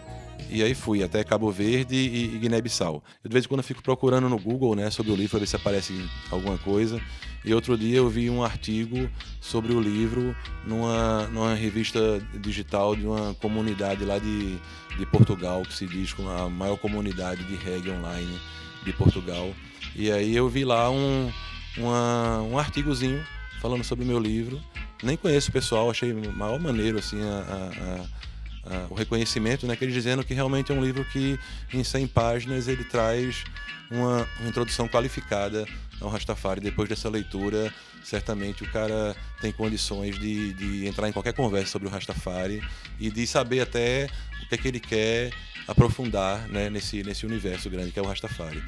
E 0.50 0.62
aí 0.62 0.74
fui 0.74 1.02
até 1.02 1.24
Cabo 1.24 1.50
Verde 1.50 1.94
e, 1.96 2.34
e 2.34 2.38
Guiné-Bissau. 2.38 3.02
Eu, 3.22 3.28
de 3.28 3.32
vez 3.32 3.44
em 3.44 3.48
quando 3.48 3.62
fico 3.62 3.82
procurando 3.82 4.28
no 4.28 4.38
Google, 4.38 4.74
né, 4.76 4.90
sobre 4.90 5.10
o 5.12 5.16
livro, 5.16 5.30
para 5.30 5.38
ver 5.40 5.46
se 5.46 5.56
aparece 5.56 6.04
alguma 6.30 6.58
coisa. 6.58 7.00
E 7.44 7.52
outro 7.54 7.76
dia 7.78 7.96
eu 7.98 8.08
vi 8.08 8.28
um 8.30 8.42
artigo 8.42 9.08
sobre 9.40 9.72
o 9.72 9.80
livro 9.80 10.34
numa, 10.66 11.26
numa 11.28 11.54
revista 11.54 12.00
digital 12.40 12.94
de 12.96 13.06
uma 13.06 13.34
comunidade 13.34 14.04
lá 14.04 14.18
de, 14.18 14.58
de 14.98 15.06
Portugal, 15.06 15.62
que 15.62 15.72
se 15.74 15.86
diz 15.86 16.14
a 16.38 16.48
maior 16.48 16.76
comunidade 16.78 17.42
de 17.44 17.54
reggae 17.56 17.90
online 17.90 18.38
de 18.84 18.92
Portugal. 18.92 19.50
E 19.96 20.10
aí 20.10 20.34
eu 20.36 20.48
vi 20.48 20.64
lá 20.64 20.90
um, 20.90 21.30
uma- 21.78 22.42
um 22.42 22.58
artigozinho 22.58 23.22
falando 23.64 23.82
sobre 23.82 24.04
o 24.04 24.06
meu 24.06 24.18
livro. 24.18 24.62
Nem 25.02 25.16
conheço 25.16 25.48
o 25.48 25.52
pessoal, 25.52 25.90
achei 25.90 26.12
maior 26.12 26.60
maneiro 26.60 26.98
assim 26.98 27.18
a- 27.22 27.46
a- 27.48 28.74
a- 28.74 28.86
o 28.90 28.94
reconhecimento, 28.94 29.66
né, 29.66 29.74
que 29.74 29.82
eles 29.86 29.94
dizendo 29.94 30.22
que 30.22 30.34
realmente 30.34 30.70
é 30.70 30.74
um 30.74 30.84
livro 30.84 31.02
que 31.06 31.38
em 31.72 31.82
100 31.82 32.06
páginas 32.08 32.68
ele 32.68 32.84
traz 32.84 33.42
uma, 33.90 34.28
uma 34.38 34.48
introdução 34.50 34.86
qualificada 34.86 35.64
ao 35.98 36.10
Rastafari. 36.10 36.60
Depois 36.60 36.90
dessa 36.90 37.08
leitura, 37.08 37.72
certamente 38.02 38.62
o 38.62 38.70
cara 38.70 39.16
tem 39.40 39.50
condições 39.50 40.18
de, 40.18 40.52
de 40.52 40.86
entrar 40.86 41.08
em 41.08 41.12
qualquer 41.12 41.32
conversa 41.32 41.72
sobre 41.72 41.88
o 41.88 41.90
Rastafari 41.90 42.62
e 43.00 43.10
de 43.10 43.26
saber 43.26 43.60
até 43.60 44.10
o 44.42 44.48
que 44.50 44.54
é 44.56 44.58
que 44.58 44.68
ele 44.68 44.80
quer 44.80 45.30
aprofundar 45.66 46.46
né, 46.50 46.68
nesse, 46.68 47.02
nesse 47.02 47.24
universo 47.24 47.70
grande 47.70 47.92
que 47.92 47.98
é 47.98 48.02
o 48.02 48.06
Rastafari. 48.06 48.62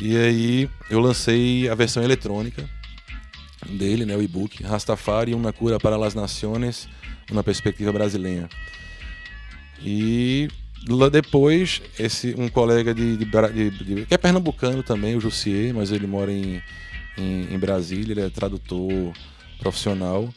E 0.00 0.16
aí 0.16 0.70
eu 0.88 0.98
lancei 0.98 1.68
a 1.68 1.74
versão 1.74 2.02
eletrônica 2.02 2.66
dele, 3.68 4.04
né, 4.04 4.16
o 4.16 4.22
e-book 4.22 4.62
Rastafari, 4.62 5.34
uma 5.34 5.52
cura 5.52 5.78
para 5.78 5.96
as 6.04 6.14
nações, 6.14 6.88
uma 7.30 7.42
perspectiva 7.42 7.92
brasileira. 7.92 8.48
E 9.82 10.48
lá 10.88 11.08
depois, 11.08 11.82
esse, 11.98 12.34
um 12.38 12.48
colega 12.48 12.94
de, 12.94 13.16
de 13.16 13.24
de- 13.24 13.70
de- 13.70 14.06
que 14.06 14.14
é 14.14 14.18
pernambucano 14.18 14.82
também, 14.82 15.16
o 15.16 15.20
Jussier, 15.20 15.74
mas 15.74 15.90
ele 15.90 16.06
mora 16.06 16.32
em, 16.32 16.62
em, 17.18 17.54
em 17.54 17.58
Brasília, 17.58 18.12
ele 18.12 18.20
é 18.22 18.30
tradutor 18.30 19.12
profissional 19.58 20.32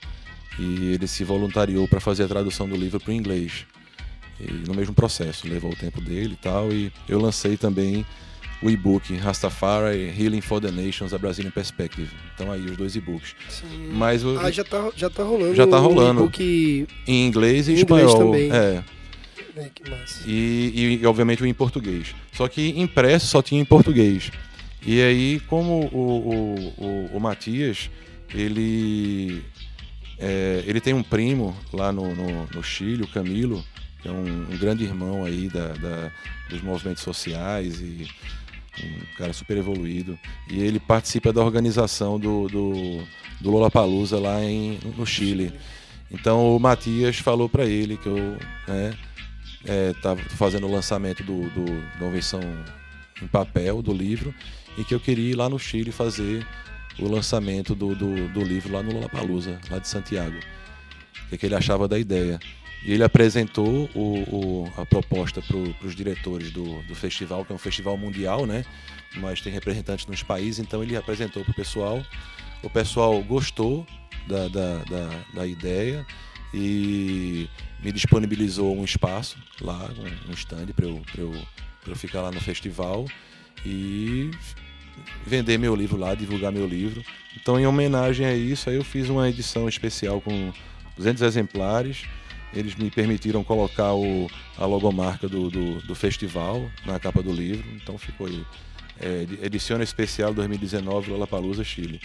e 0.60 0.94
ele 0.94 1.08
se 1.08 1.24
voluntariou 1.24 1.88
para 1.88 2.00
fazer 2.00 2.24
a 2.24 2.28
tradução 2.28 2.68
do 2.68 2.76
livro 2.76 3.00
para 3.00 3.12
o 3.12 3.14
inglês. 3.14 3.66
E 4.40 4.52
no 4.68 4.74
mesmo 4.74 4.94
processo, 4.94 5.48
levou 5.48 5.72
o 5.72 5.76
tempo 5.76 6.00
dele 6.02 6.34
e 6.34 6.38
tal. 6.44 6.72
E 6.72 6.92
eu 7.10 7.20
lancei 7.20 7.58
também 7.58 8.06
o 8.62 8.70
e-book 8.70 9.16
Rastafari 9.18 10.14
Healing 10.20 10.42
for 10.42 10.60
the 10.60 10.72
Nations, 10.72 11.14
a 11.14 11.18
Brazilian 11.18 11.52
Perspective. 11.52 12.10
Então 12.34 12.52
aí 12.52 12.66
os 12.66 12.76
dois 12.78 12.96
e-books. 12.96 13.36
Sim. 13.50 13.90
Mas 13.94 14.24
o- 14.24 14.38
Ah, 14.40 14.50
já 14.52 14.64
tá, 14.64 14.90
já 14.96 15.10
tá 15.10 15.24
rolando. 15.24 15.56
Já 15.56 15.68
tá 15.68 15.78
rolando. 15.78 16.22
e-book 16.22 16.88
em 17.08 17.28
inglês 17.28 17.68
e 17.68 17.74
Em 17.74 17.82
inglês 17.82 18.08
espanhol. 18.10 18.32
também. 18.32 18.52
É. 18.52 18.84
É, 19.56 19.70
que 19.74 19.90
massa. 19.90 20.22
E, 20.28 21.00
e, 21.02 21.06
obviamente 21.06 21.42
o 21.42 21.46
em 21.46 21.54
português. 21.54 22.14
Só 22.32 22.48
que 22.48 22.80
impresso 22.80 23.26
só 23.28 23.42
tinha 23.42 23.60
em 23.60 23.66
português. 23.66 24.32
E 24.86 25.02
aí, 25.02 25.40
como 25.48 25.90
o, 25.92 25.98
o, 25.98 26.86
o, 26.86 27.18
o 27.18 27.20
Matias, 27.20 27.90
ele, 28.34 29.44
é, 30.20 30.64
ele 30.66 30.80
tem 30.80 30.94
um 30.94 31.02
primo 31.04 31.58
lá 31.74 31.92
no, 31.92 32.14
no, 32.16 32.46
no 32.54 32.64
Chile, 32.64 33.02
o 33.04 33.08
Camilo, 33.08 33.64
que 34.02 34.08
é 34.08 34.12
um, 34.12 34.46
um 34.52 34.58
grande 34.58 34.84
irmão 34.84 35.26
aí 35.26 35.50
da, 35.50 35.70
da- 35.74 36.12
dos 36.50 36.62
movimentos 36.62 37.02
sociais 37.04 37.82
e 37.82 38.08
um 38.84 39.18
cara 39.18 39.34
super 39.34 39.58
evoluído. 39.58 40.18
E 40.50 40.62
ele 40.62 40.80
participa 40.80 41.34
da 41.34 41.44
organização 41.44 42.20
do, 42.20 42.48
do, 42.48 43.04
do 43.42 43.52
Lollapalooza 43.52 44.20
lá 44.20 44.44
em, 44.44 44.80
no 44.98 45.06
Chile. 45.06 45.54
Então 46.12 46.56
o 46.56 46.60
Matias 46.60 47.18
falou 47.18 47.50
para 47.50 47.66
ele 47.66 47.98
que 47.98 48.08
eu 48.08 48.38
né, 48.68 48.98
é, 49.66 49.94
tava 50.02 50.22
fazendo 50.22 50.68
o 50.68 50.72
lançamento 50.72 51.24
do, 51.24 51.50
do, 51.50 51.66
uma 52.00 52.12
versão 52.12 52.40
em 53.22 53.28
papel 53.28 53.82
do 53.82 53.94
livro 53.94 54.34
e 54.78 54.84
que 54.84 54.94
eu 54.94 55.00
queria 55.00 55.32
ir 55.32 55.36
lá 55.36 55.50
no 55.50 55.60
Chile 55.60 55.92
fazer 55.92 56.46
o 57.00 57.08
lançamento 57.08 57.76
do, 57.76 57.94
do, 57.94 58.28
do 58.30 58.44
livro 58.44 58.74
lá 58.74 58.82
no 58.82 58.94
Lollapalooza, 58.94 59.60
lá 59.70 59.80
de 59.80 59.88
Santiago. 59.88 60.38
O 61.26 61.30
que, 61.30 61.38
que 61.38 61.46
ele 61.46 61.56
achava 61.56 61.88
da 61.88 62.00
ideia. 62.00 62.40
E 62.84 62.94
ele 62.94 63.04
apresentou 63.04 63.90
o, 63.94 64.24
o- 64.66 64.74
a 64.78 64.86
proposta 64.86 65.42
para 65.42 65.58
os 65.86 65.96
diretores 65.96 66.52
do, 66.52 66.82
do 66.84 66.96
festival, 66.96 67.44
que 67.44 67.52
é 67.52 67.56
um 67.56 67.60
festival 67.60 67.98
mundial, 67.98 68.46
né? 68.46 68.64
Mas 69.18 69.42
tem 69.42 69.52
representantes 69.52 70.06
nos 70.06 70.24
países, 70.24 70.60
então 70.60 70.82
ele 70.84 70.96
apresentou 70.96 71.44
para 71.44 71.52
o 71.52 71.56
pessoal. 71.56 72.04
O 72.64 72.70
pessoal 72.70 73.22
gostou 73.24 73.86
da, 74.28 74.48
da, 74.48 74.78
da, 74.84 75.10
da 75.34 75.48
ideia 75.48 76.06
e 76.54 77.50
me 77.84 77.92
disponibilizou 77.92 78.76
um 78.78 78.84
espaço 78.84 79.38
lá, 79.62 79.90
um, 80.30 80.32
stand 80.34 80.68
para 80.76 80.86
eu, 80.86 81.02
eu, 81.18 81.34
eu 81.88 81.96
ficar 81.96 82.22
lá 82.22 82.32
no 82.32 82.40
festival 82.40 83.06
e 83.66 84.32
vender 85.26 85.58
meu 85.58 85.76
livro 85.76 85.98
lá, 85.98 86.16
divulgar 86.16 86.52
meu 86.52 86.66
livro. 86.68 87.04
Então, 87.40 87.60
em 87.60 87.68
homenagem 87.68 88.26
a 88.26 88.36
isso, 88.36 88.70
aí 88.70 88.76
eu 88.76 88.84
fiz 88.84 89.10
uma 89.10 89.30
edição 89.30 89.68
especial 89.68 90.22
com 90.22 90.52
200 90.96 91.22
exemplares. 91.22 92.06
Eles 92.54 92.76
me 92.76 92.90
permitiram 92.90 93.44
colocar 93.44 93.94
o, 93.94 94.30
a 94.58 94.66
logomarca 94.66 95.28
do, 95.28 95.50
do, 95.50 95.76
do 95.82 95.94
festival 95.96 96.70
na 96.86 96.98
capa 97.00 97.22
do 97.22 97.32
livro. 97.32 97.66
Então 97.76 97.98
ficou 97.98 98.28
aí. 98.28 98.44
É, 99.00 99.28
edição 99.44 99.80
especial 99.82 100.34
2019 100.34 101.12
Lollapalooza 101.12 101.64
Chile. 101.64 102.02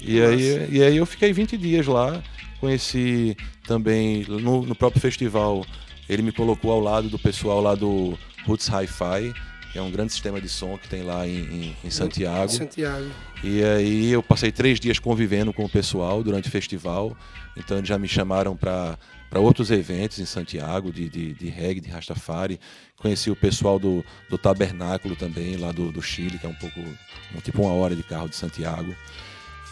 E 0.00 0.18
aí, 0.22 0.68
e 0.78 0.82
aí 0.82 0.96
eu 0.96 1.04
fiquei 1.04 1.30
20 1.30 1.58
dias 1.58 1.86
lá, 1.86 2.22
conheci 2.58 3.36
também 3.66 4.24
no, 4.26 4.62
no 4.62 4.74
próprio 4.74 4.98
festival, 5.00 5.62
ele 6.08 6.22
me 6.22 6.32
colocou 6.32 6.72
ao 6.72 6.80
lado 6.80 7.10
do 7.10 7.18
pessoal 7.18 7.60
lá 7.60 7.74
do 7.74 8.18
Roots 8.46 8.66
Hi-Fi, 8.68 9.34
que 9.72 9.78
é 9.78 9.82
um 9.82 9.90
grande 9.90 10.12
sistema 10.12 10.40
de 10.40 10.48
som 10.48 10.78
que 10.78 10.88
tem 10.88 11.02
lá 11.02 11.28
em, 11.28 11.36
em- 11.38 11.76
em 11.84 11.90
Santiago. 11.90 12.48
Santiago. 12.50 13.10
E 13.44 13.62
aí 13.62 14.10
eu 14.10 14.22
passei 14.22 14.50
três 14.50 14.80
dias 14.80 14.98
convivendo 14.98 15.52
com 15.52 15.64
o 15.66 15.68
pessoal 15.68 16.22
durante 16.22 16.48
o 16.48 16.50
festival. 16.50 17.14
Então 17.58 17.76
eles 17.76 17.88
já 17.88 17.98
me 17.98 18.08
chamaram 18.08 18.56
para 18.56 18.98
outros 19.40 19.70
eventos 19.70 20.18
em 20.18 20.26
Santiago, 20.26 20.92
de, 20.92 21.08
de, 21.08 21.32
de 21.32 21.48
reggae, 21.48 21.80
de 21.80 21.90
Rastafari. 21.90 22.60
Conheci 22.96 23.30
o 23.30 23.36
pessoal 23.36 23.78
do, 23.78 24.04
do 24.28 24.36
Tabernáculo 24.36 25.16
também, 25.16 25.56
lá 25.56 25.72
do, 25.72 25.90
do 25.90 26.02
Chile, 26.02 26.38
que 26.38 26.46
é 26.46 26.48
um 26.48 26.54
pouco, 26.54 26.78
um, 26.80 27.40
tipo 27.40 27.62
uma 27.62 27.72
hora 27.72 27.96
de 27.96 28.02
carro 28.02 28.28
de 28.28 28.36
Santiago. 28.36 28.94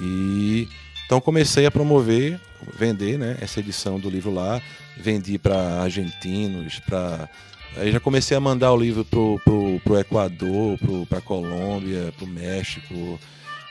E 0.01 0.69
então 1.05 1.21
comecei 1.21 1.67
a 1.67 1.71
promover, 1.71 2.41
vender 2.79 3.19
né, 3.19 3.37
essa 3.41 3.61
edição 3.61 3.99
do 3.99 4.09
livro 4.09 4.33
lá. 4.33 4.63
Vendi 4.97 5.39
para 5.39 5.83
argentinos, 5.83 6.79
para 6.81 7.29
Aí 7.77 7.93
já 7.93 8.01
comecei 8.01 8.37
a 8.37 8.41
mandar 8.41 8.73
o 8.73 8.77
livro 8.77 9.05
pro, 9.05 9.41
pro, 9.45 9.81
pro 9.85 9.99
Equador, 9.99 10.77
pro, 10.79 11.07
pra 11.07 11.21
Colômbia, 11.21 12.13
pro 12.17 12.27
México, 12.27 13.19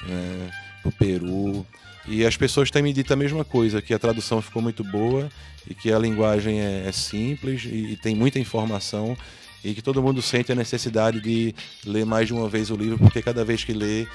né, 0.07 0.51
pro 0.81 0.91
Peru. 0.93 1.65
E 2.07 2.25
as 2.25 2.35
pessoas 2.37 2.71
têm 2.71 2.81
me 2.81 2.91
dito 2.93 3.11
a 3.13 3.15
mesma 3.15 3.43
coisa, 3.45 3.81
que 3.81 3.93
a 3.93 3.99
tradução 3.99 4.41
ficou 4.41 4.61
muito 4.61 4.83
boa 4.83 5.29
e 5.69 5.73
que 5.75 5.91
a 5.91 5.99
linguagem 5.99 6.59
é, 6.61 6.85
é 6.87 6.91
simples 6.91 7.63
e, 7.65 7.91
e 7.93 7.97
tem 7.97 8.15
muita 8.15 8.39
informação 8.39 9.15
e 9.63 9.73
que 9.73 9.81
todo 9.81 10.01
mundo 10.01 10.21
sente 10.21 10.51
a 10.51 10.55
necessidade 10.55 11.19
de 11.19 11.53
ler 11.85 12.05
mais 12.05 12.27
de 12.27 12.33
uma 12.33 12.47
vez 12.49 12.69
o 12.71 12.75
livro, 12.75 12.97
porque 12.97 13.21
cada 13.21 13.43
vez 13.45 13.63
que 13.63 13.73
lê 13.73 14.07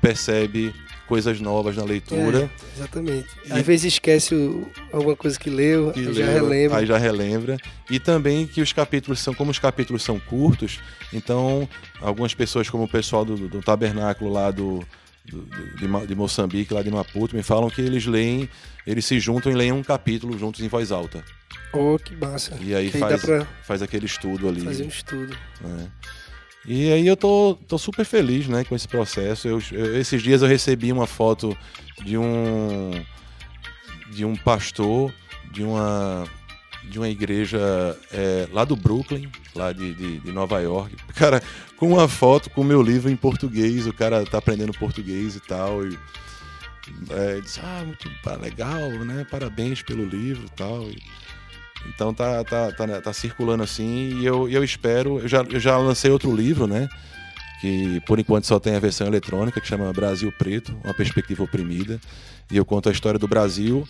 percebe 0.00 0.72
coisas 1.06 1.40
novas 1.40 1.76
na 1.76 1.84
leitura. 1.84 2.50
É, 2.52 2.76
exatamente. 2.78 3.28
E- 3.46 3.52
Às 3.52 3.62
vezes 3.66 3.94
esquece 3.94 4.34
o- 4.34 4.68
alguma 4.92 5.16
coisa 5.16 5.38
que 5.38 5.48
leu, 5.50 5.90
que 5.92 6.00
aí 6.00 6.12
já 6.14 6.24
leu, 6.26 6.34
relembra. 6.34 6.78
Aí 6.78 6.86
já 6.86 6.98
relembra. 6.98 7.56
E 7.90 7.98
também 7.98 8.46
que 8.46 8.60
os 8.60 8.72
capítulos 8.72 9.18
são, 9.20 9.34
como 9.34 9.50
os 9.50 9.58
capítulos 9.58 10.02
são 10.02 10.20
curtos, 10.20 10.78
então 11.12 11.68
algumas 12.00 12.34
pessoas, 12.34 12.68
como 12.68 12.84
o 12.84 12.88
pessoal 12.88 13.24
do, 13.24 13.48
do 13.48 13.60
tabernáculo 13.60 14.30
lá 14.30 14.50
do- 14.50 14.84
de, 15.32 16.06
de 16.06 16.14
Moçambique, 16.14 16.72
lá 16.72 16.82
de 16.82 16.90
Maputo, 16.90 17.36
me 17.36 17.42
falam 17.42 17.68
que 17.70 17.80
eles 17.80 18.06
leem, 18.06 18.48
eles 18.86 19.04
se 19.04 19.18
juntam 19.20 19.50
e 19.52 19.54
leem 19.54 19.72
um 19.72 19.82
capítulo 19.82 20.38
juntos 20.38 20.60
em 20.60 20.68
voz 20.68 20.90
alta. 20.92 21.22
Oh, 21.72 21.98
que 21.98 22.14
massa. 22.16 22.56
E 22.60 22.74
aí 22.74 22.90
Que 22.90 22.98
faz, 22.98 23.22
faz 23.62 23.82
aquele 23.82 24.06
estudo 24.06 24.48
ali. 24.48 24.62
fazer 24.62 24.84
um 24.84 24.88
estudo. 24.88 25.36
né? 25.60 25.88
E 26.66 26.92
aí 26.92 27.06
eu 27.06 27.16
tô, 27.16 27.56
tô 27.66 27.78
super 27.78 28.04
feliz 28.04 28.46
né, 28.48 28.64
com 28.64 28.74
esse 28.74 28.86
processo. 28.88 29.48
Eu- 29.48 29.62
eu- 29.72 29.98
esses 30.00 30.22
dias 30.22 30.42
eu 30.42 30.48
recebi 30.48 30.92
uma 30.92 31.06
foto 31.06 31.56
de 32.04 32.16
um 32.18 32.90
de 34.10 34.24
um 34.24 34.34
pastor 34.36 35.12
de 35.52 35.62
uma 35.62 36.24
de 36.88 36.98
uma 36.98 37.08
igreja 37.08 37.58
é, 38.12 38.48
lá 38.52 38.64
do 38.64 38.74
Brooklyn, 38.74 39.30
lá 39.54 39.72
de, 39.72 39.94
de, 39.94 40.18
de 40.18 40.32
Nova 40.32 40.60
York. 40.60 40.96
Cara, 41.14 41.42
com 41.76 41.92
uma 41.92 42.08
foto 42.08 42.50
com 42.50 42.62
o 42.62 42.64
meu 42.64 42.82
livro 42.82 43.10
em 43.10 43.16
português, 43.16 43.86
o 43.86 43.92
cara 43.92 44.24
tá 44.24 44.38
aprendendo 44.38 44.72
português 44.72 45.36
e 45.36 45.40
tal. 45.40 45.86
E, 45.86 45.98
é, 47.10 47.40
disse, 47.40 47.60
ah, 47.62 47.84
muito 47.84 48.08
legal, 48.40 48.90
né? 49.04 49.26
Parabéns 49.30 49.82
pelo 49.82 50.04
livro 50.04 50.46
e 50.46 50.50
tal. 50.56 50.88
Então 51.86 52.12
tá, 52.12 52.42
tá, 52.42 52.72
tá, 52.72 53.00
tá 53.00 53.12
circulando 53.12 53.62
assim 53.62 54.18
e 54.18 54.26
eu, 54.26 54.48
eu 54.48 54.64
espero. 54.64 55.20
Eu 55.20 55.28
já, 55.28 55.42
eu 55.42 55.60
já 55.60 55.76
lancei 55.76 56.10
outro 56.10 56.34
livro, 56.34 56.66
né? 56.66 56.88
Que 57.60 58.00
por 58.06 58.18
enquanto 58.18 58.46
só 58.46 58.58
tem 58.58 58.74
a 58.74 58.80
versão 58.80 59.06
eletrônica, 59.06 59.60
que 59.60 59.66
chama 59.66 59.92
Brasil 59.92 60.32
Preto, 60.38 60.76
uma 60.84 60.94
perspectiva 60.94 61.42
oprimida. 61.42 62.00
E 62.50 62.56
eu 62.56 62.64
conto 62.64 62.88
a 62.88 62.92
história 62.92 63.18
do 63.18 63.28
Brasil 63.28 63.86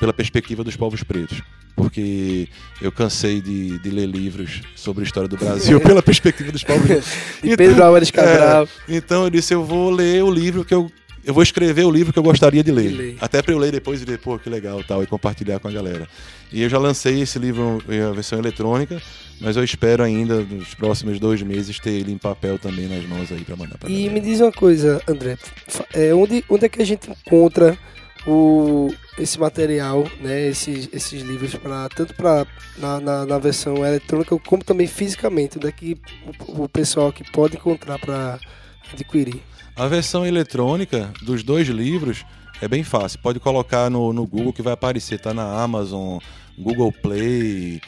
pela 0.00 0.12
perspectiva 0.12 0.64
dos 0.64 0.74
povos 0.76 1.02
pretos. 1.04 1.42
Porque 1.76 2.48
eu 2.82 2.90
cansei 2.90 3.40
de, 3.40 3.78
de 3.78 3.90
ler 3.90 4.06
livros 4.06 4.60
sobre 4.74 5.02
a 5.02 5.06
história 5.06 5.28
do 5.28 5.36
Brasil 5.36 5.80
pela 5.80 6.02
perspectiva 6.02 6.50
dos 6.50 6.64
povos 6.64 6.82
pretos. 6.86 7.08
De 7.42 7.54
Pedro 7.56 7.84
Álvares 7.84 8.10
Cabral. 8.10 8.68
É, 8.88 8.96
então 8.96 9.24
eu 9.24 9.30
disse, 9.30 9.54
eu 9.54 9.64
vou 9.64 9.90
ler 9.90 10.22
o 10.24 10.30
livro 10.30 10.64
que 10.64 10.74
eu. 10.74 10.90
Eu 11.22 11.34
vou 11.34 11.42
escrever 11.42 11.84
o 11.84 11.90
livro 11.90 12.14
que 12.14 12.18
eu 12.18 12.22
gostaria 12.22 12.64
de 12.64 12.72
ler. 12.72 12.90
Ler. 12.96 13.16
Até 13.20 13.42
para 13.42 13.52
eu 13.52 13.58
ler 13.58 13.70
depois 13.70 14.00
e 14.00 14.06
ver, 14.06 14.18
pô, 14.18 14.38
que 14.38 14.48
legal 14.48 14.82
tal, 14.82 15.02
e 15.02 15.06
compartilhar 15.06 15.58
com 15.58 15.68
a 15.68 15.70
galera. 15.70 16.08
E 16.50 16.62
eu 16.62 16.68
já 16.68 16.78
lancei 16.78 17.20
esse 17.20 17.38
livro 17.38 17.78
em 17.90 18.00
a 18.00 18.10
versão 18.10 18.38
eletrônica, 18.38 19.00
mas 19.38 19.54
eu 19.54 19.62
espero 19.62 20.02
ainda, 20.02 20.40
nos 20.40 20.74
próximos 20.74 21.20
dois 21.20 21.42
meses, 21.42 21.78
ter 21.78 21.90
ele 21.90 22.10
em 22.10 22.16
papel 22.16 22.58
também 22.58 22.88
nas 22.88 23.04
mãos 23.04 23.30
aí 23.30 23.44
para 23.44 23.54
mandar 23.54 23.76
pra 23.76 23.90
E 23.90 23.92
galera. 23.92 24.12
me 24.14 24.20
diz 24.20 24.40
uma 24.40 24.50
coisa, 24.50 25.00
André, 25.06 25.36
é, 25.92 26.14
onde, 26.14 26.42
onde 26.48 26.64
é 26.64 26.68
que 26.70 26.80
a 26.80 26.86
gente 26.86 27.10
encontra 27.10 27.78
o, 28.26 28.92
esse 29.18 29.38
material, 29.38 30.06
né, 30.20 30.48
esses, 30.48 30.88
esses 30.92 31.22
livros, 31.22 31.54
pra, 31.54 31.88
tanto 31.88 32.14
pra, 32.14 32.46
na, 32.76 33.00
na, 33.00 33.26
na 33.26 33.38
versão 33.38 33.84
eletrônica 33.84 34.38
como 34.40 34.62
também 34.62 34.86
fisicamente, 34.86 35.58
onde 35.58 35.68
é 35.68 35.72
que 35.72 35.96
o, 36.46 36.64
o 36.64 36.68
pessoal 36.68 37.08
aqui 37.08 37.24
pode 37.30 37.56
encontrar 37.56 37.98
para 37.98 38.38
adquirir? 38.92 39.40
A 39.76 39.86
versão 39.86 40.26
eletrônica 40.26 41.12
dos 41.22 41.42
dois 41.42 41.66
livros 41.68 42.24
é 42.60 42.68
bem 42.68 42.84
fácil. 42.84 43.18
Pode 43.20 43.40
colocar 43.40 43.88
no, 43.88 44.12
no 44.12 44.26
Google 44.26 44.52
que 44.52 44.60
vai 44.60 44.74
aparecer. 44.74 45.18
Tá 45.18 45.32
na 45.32 45.62
Amazon, 45.62 46.18
Google 46.58 46.92
Play, 46.92 47.80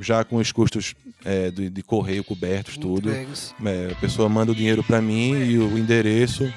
já 0.02 0.24
com 0.24 0.38
os 0.38 0.52
custos 0.52 0.96
é, 1.26 1.50
de, 1.52 1.70
de 1.70 1.82
correio 1.84 2.24
cobertos, 2.24 2.78
tudo. 2.78 3.10
É, 3.12 3.92
a 3.92 3.96
pessoa 3.96 4.28
manda 4.28 4.52
o 4.52 4.56
dinheiro 4.56 4.84
para 4.84 5.02
mim 5.02 5.34
e 5.46 5.58
o 5.58 5.78
endereço 5.78 6.52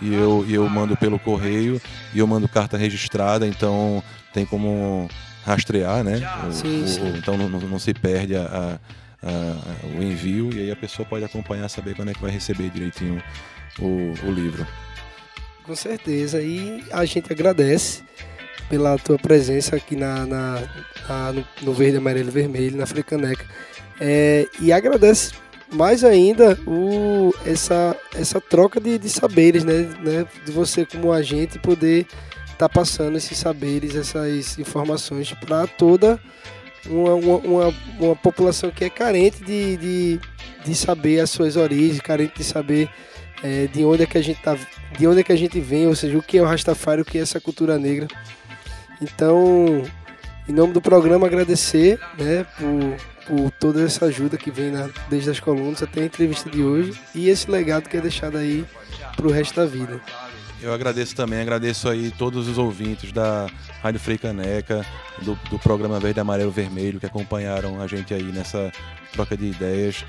e 0.00 0.12
eu, 0.12 0.44
e 0.48 0.54
eu 0.54 0.68
mando 0.68 0.96
pelo 0.96 1.18
correio 1.18 1.80
e 2.14 2.18
eu 2.18 2.26
mando 2.26 2.48
carta 2.48 2.76
registrada, 2.76 3.46
então 3.46 4.02
tem 4.34 4.44
como 4.44 5.08
rastrear, 5.44 6.04
né? 6.04 6.20
O- 6.48 6.52
Sim, 6.52 6.86
sim. 6.86 7.00
o- 7.02 7.16
então 7.16 7.36
não, 7.38 7.48
não- 7.48 7.60
não 7.60 7.78
se 7.78 7.92
perde 7.94 8.36
a- 8.36 8.78
a- 9.22 9.28
a- 9.28 9.98
o 9.98 10.02
envio 10.02 10.52
e 10.52 10.60
aí 10.60 10.70
a 10.70 10.76
pessoa 10.76 11.06
pode 11.06 11.24
acompanhar, 11.24 11.68
saber 11.68 11.94
quando 11.94 12.10
é 12.10 12.14
que 12.14 12.20
vai 12.22 12.30
receber 12.30 12.68
direitinho 12.70 13.22
o, 13.78 14.12
o 14.26 14.30
livro. 14.30 14.66
Com 15.64 15.74
certeza. 15.76 16.42
E 16.42 16.84
a 16.92 17.04
gente 17.04 17.32
agradece 17.32 18.02
pela 18.72 18.96
tua 18.96 19.18
presença 19.18 19.76
aqui 19.76 19.94
na, 19.94 20.24
na- 20.24 20.62
na- 21.06 21.32
no, 21.34 21.44
no 21.60 21.72
Verde, 21.74 21.98
Amarelo 21.98 22.30
e 22.30 22.32
Vermelho, 22.32 22.74
na 22.74 22.86
Frecaneca. 22.86 23.44
É, 24.00 24.46
e 24.62 24.72
agradece 24.72 25.34
mais 25.70 26.02
ainda 26.02 26.58
o, 26.66 27.34
essa, 27.44 27.94
essa 28.14 28.40
troca 28.40 28.80
de, 28.80 28.96
de 28.96 29.10
saberes, 29.10 29.62
né, 29.62 29.90
né? 30.00 30.26
De 30.46 30.50
você 30.52 30.86
como 30.86 31.12
agente 31.12 31.58
poder 31.58 32.06
estar 32.50 32.70
passando 32.70 33.18
esses 33.18 33.36
saberes, 33.36 33.94
essas 33.94 34.58
informações 34.58 35.30
para 35.34 35.66
toda 35.66 36.18
uma, 36.86 37.12
uma, 37.14 37.36
uma, 37.36 37.74
uma 38.00 38.16
população 38.16 38.70
que 38.70 38.84
é 38.86 38.88
carente 38.90 39.44
de, 39.44 39.76
de, 39.76 40.20
de 40.64 40.74
saber 40.74 41.20
as 41.20 41.28
suas 41.28 41.56
origens, 41.56 42.00
carente 42.00 42.38
de 42.38 42.44
saber 42.44 42.88
é, 43.42 43.66
de 43.66 43.84
onde 43.84 44.04
é 44.04 44.06
que 44.06 44.16
a 44.16 44.22
gente 44.22 44.40
tá, 44.40 44.56
de 44.98 45.06
onde 45.06 45.20
é 45.20 45.22
que 45.22 45.32
a 45.32 45.36
gente 45.36 45.60
vem, 45.60 45.86
ou 45.86 45.94
seja, 45.94 46.16
o 46.16 46.22
que 46.22 46.38
é 46.38 46.42
o 46.42 46.46
Rastafari, 46.46 47.02
o 47.02 47.04
que 47.04 47.18
é 47.18 47.20
essa 47.20 47.38
cultura 47.38 47.78
negra. 47.78 48.08
Então, 49.02 49.82
em 50.48 50.52
nome 50.52 50.72
do 50.72 50.80
programa, 50.80 51.26
agradecer, 51.26 51.98
né, 52.18 52.46
por, 52.56 52.96
por 53.26 53.50
toda 53.52 53.82
essa 53.82 54.06
ajuda 54.06 54.36
que 54.38 54.50
vem 54.50 54.70
na- 54.70 54.88
desde 55.10 55.30
as 55.30 55.40
colunas 55.40 55.82
até 55.82 56.02
a 56.02 56.04
entrevista 56.04 56.48
de 56.48 56.62
hoje 56.62 56.94
e 57.14 57.28
esse 57.28 57.50
legado 57.50 57.88
que 57.88 57.96
é 57.96 58.00
deixado 58.00 58.38
aí 58.38 58.64
pro 59.16 59.30
resto 59.30 59.56
da 59.56 59.66
vida. 59.66 60.00
Eu 60.60 60.72
agradeço 60.72 61.16
também, 61.16 61.40
agradeço 61.40 61.88
aí 61.88 62.12
todos 62.16 62.46
os 62.48 62.56
ouvintes 62.56 63.10
da 63.10 63.48
Rádio 63.82 63.98
Frei 63.98 64.16
Caneca, 64.16 64.86
do, 65.22 65.34
do 65.50 65.58
programa 65.58 65.98
Verde, 65.98 66.20
Amarelo, 66.20 66.52
Vermelho, 66.52 67.00
que 67.00 67.06
acompanharam 67.06 67.80
a 67.80 67.88
gente 67.88 68.14
aí 68.14 68.22
nessa 68.22 68.70
troca 69.12 69.36
de 69.36 69.46
ideias. 69.46 70.04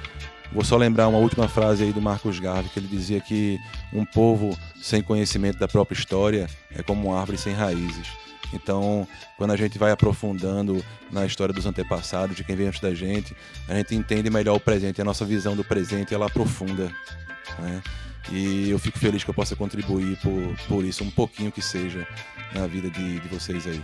Vou 0.51 0.63
só 0.63 0.77
lembrar 0.77 1.07
uma 1.07 1.17
última 1.17 1.47
frase 1.47 1.83
aí 1.83 1.91
do 1.91 2.01
Marcos 2.01 2.39
Garvey, 2.39 2.69
que 2.69 2.79
ele 2.79 2.87
dizia 2.87 3.19
que 3.19 3.59
um 3.91 4.05
povo 4.05 4.57
sem 4.81 5.01
conhecimento 5.01 5.57
da 5.57 5.67
própria 5.67 5.97
história 5.97 6.47
é 6.75 6.83
como 6.83 7.09
uma 7.09 7.19
árvore 7.19 7.37
sem 7.37 7.53
raízes. 7.53 8.07
Então, 8.53 9.07
quando 9.37 9.51
a 9.51 9.57
gente 9.57 9.79
vai 9.79 9.91
aprofundando 9.91 10.83
na 11.11 11.25
história 11.25 11.53
dos 11.53 11.65
antepassados, 11.65 12.35
de 12.35 12.43
quem 12.43 12.55
veio 12.55 12.69
antes 12.69 12.81
da 12.81 12.93
gente, 12.93 13.35
a 13.67 13.73
gente 13.73 13.95
entende 13.95 14.29
melhor 14.29 14.55
o 14.55 14.59
presente, 14.59 15.01
a 15.01 15.05
nossa 15.05 15.25
visão 15.25 15.55
do 15.55 15.63
presente 15.63 16.13
ela 16.13 16.27
aprofunda. 16.27 16.91
Né? 17.59 17.81
E 18.31 18.69
eu 18.69 18.79
fico 18.79 18.99
feliz 18.99 19.23
que 19.23 19.29
eu 19.29 19.33
possa 19.33 19.55
contribuir 19.55 20.17
por, 20.17 20.55
por 20.67 20.85
isso, 20.85 21.03
um 21.03 21.09
pouquinho 21.09 21.51
que 21.51 21.61
seja, 21.61 22.07
na 22.53 22.67
vida 22.67 22.89
de, 22.89 23.19
de 23.19 23.27
vocês 23.27 23.65
aí. 23.65 23.81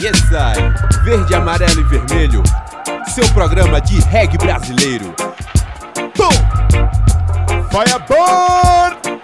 Yes, 0.00 0.20
I. 0.30 1.04
Verde, 1.04 1.34
amarelo 1.34 1.80
e 1.80 1.84
vermelho. 1.84 2.42
Seu 3.14 3.32
programa 3.32 3.80
de 3.80 4.00
reggae 4.08 4.36
brasileiro. 4.36 5.14
Tom! 6.16 6.30
Firebird! 7.70 9.20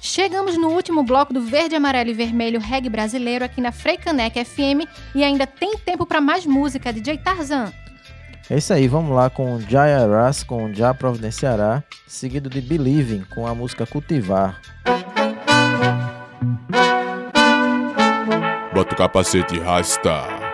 Chegamos 0.00 0.58
no 0.58 0.70
último 0.70 1.04
bloco 1.04 1.32
do 1.32 1.40
Verde, 1.40 1.76
Amarelo 1.76 2.10
e 2.10 2.12
Vermelho 2.12 2.58
Reggae 2.58 2.90
Brasileiro 2.90 3.44
aqui 3.44 3.60
na 3.60 3.70
Freicaneca 3.70 4.44
FM 4.44 4.90
e 5.14 5.22
ainda 5.22 5.46
tem 5.46 5.78
tempo 5.78 6.04
para 6.04 6.20
mais 6.20 6.44
música, 6.44 6.92
DJ 6.92 7.18
Tarzan. 7.18 7.72
É 8.48 8.58
isso 8.58 8.72
aí, 8.72 8.86
vamos 8.86 9.14
lá 9.14 9.28
com 9.28 9.60
Jaya 9.60 10.06
Ras 10.06 10.44
com 10.44 10.72
Já 10.72 10.94
Providenciará, 10.94 11.82
seguido 12.06 12.48
de 12.48 12.60
Believing 12.60 13.24
com 13.34 13.44
a 13.44 13.52
música 13.52 13.84
Cultivar. 13.84 14.60
Bota 18.72 18.94
o 18.94 18.96
capacete 18.96 19.56
e 19.56 19.58
rasta. 19.58 20.45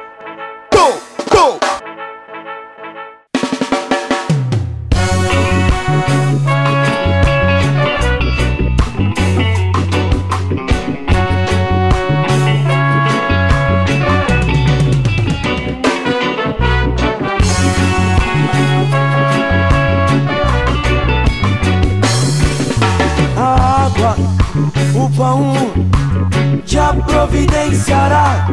Providenciará. 27.73 28.47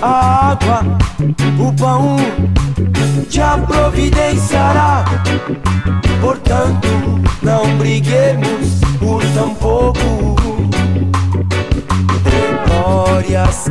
a 0.00 0.50
água, 0.50 0.80
o 1.58 1.72
pão 1.72 2.16
te 3.28 3.40
providenciará. 3.66 5.04
Portanto, 6.20 6.88
não 7.42 7.76
briguemos 7.76 8.80
por 8.98 9.22
tão 9.34 9.54
pouco. 9.54 10.36
Glórias 12.68 13.68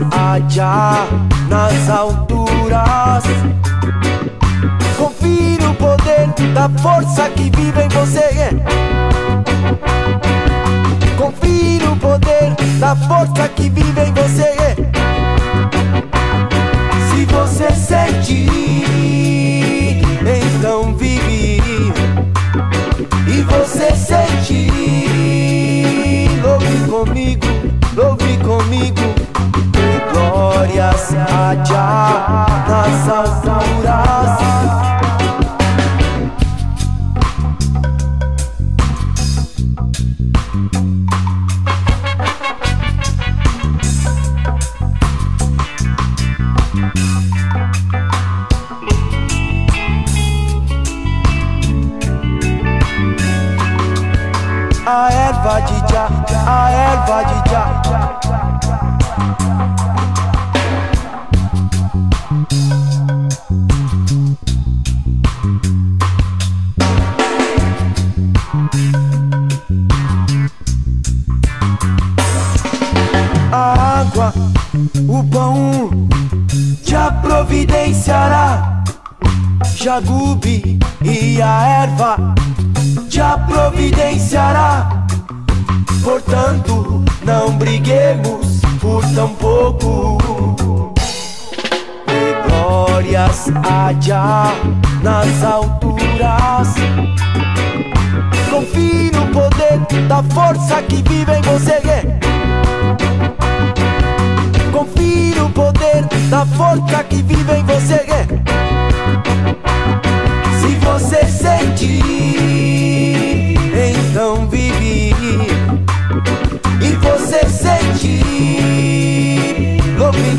Já 0.49 1.05
nas 1.47 1.89
alturas. 1.89 3.23
Confie 4.97 5.57
no 5.61 5.73
poder 5.75 6.27
da 6.53 6.69
força 6.81 7.29
que 7.29 7.49
vive 7.55 7.83
em 7.83 7.89
você. 7.89 8.49
Confie 11.17 11.79
no 11.79 11.95
poder 11.95 12.62
da 12.83 12.97
força 12.97 13.47
que 13.55 13.69
vive 13.69 14.01
em 14.01 14.13
você. 14.13 14.75
Se 17.07 17.25
você 17.27 17.71
sente, 17.71 18.45
então 20.19 20.93
vive. 20.93 21.93
E 23.25 23.41
você 23.43 23.95
sente, 23.95 24.67
louve 26.43 26.77
comigo, 26.89 27.47
louve 27.95 28.37
comigo. 28.39 29.01
Glórias 30.11 31.15
a 31.15 31.55
Já 31.63 32.45
nas 32.67 33.07
alturas. 33.07 34.02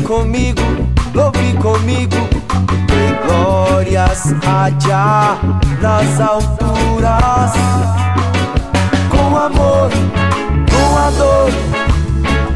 Comigo, 0.05 0.61
louve 1.13 1.53
comigo. 1.53 2.15
Dê 2.87 3.13
glórias 3.25 4.33
a 4.45 4.69
Já 4.79 5.37
nas 5.81 6.21
alturas. 6.21 7.53
Com 9.09 9.35
amor, 9.35 9.89
com 10.71 10.97
a 10.97 11.09
dor, 11.11 11.51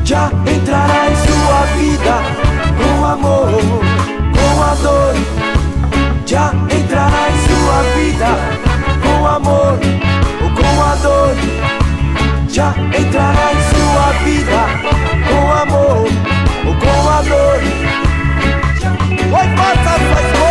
já 0.05 0.31
entrará 0.45 1.09
em 1.09 1.15
sua 1.15 1.65
vida. 1.77 2.21
Com 2.77 3.05
amor, 3.05 3.51
com 4.33 4.63
a 4.63 4.75
dor 4.75 5.39
já 6.25 6.53
entrará 6.53 7.27
em 7.31 7.37
sua 7.47 7.81
vida 7.95 8.59
com 9.01 9.25
amor 9.25 9.79
com 10.55 10.83
a 10.83 10.95
dor. 11.01 11.35
Já 12.47 12.75
entrará 12.97 13.51
em 13.51 13.61
sua 13.73 14.11
vida 14.23 14.61
com 15.27 15.51
amor 15.51 16.28
com 16.79 17.09
a 17.09 17.21
dor. 17.21 17.59
Oi, 19.31 19.47
faça 19.57 19.89
a 19.89 20.48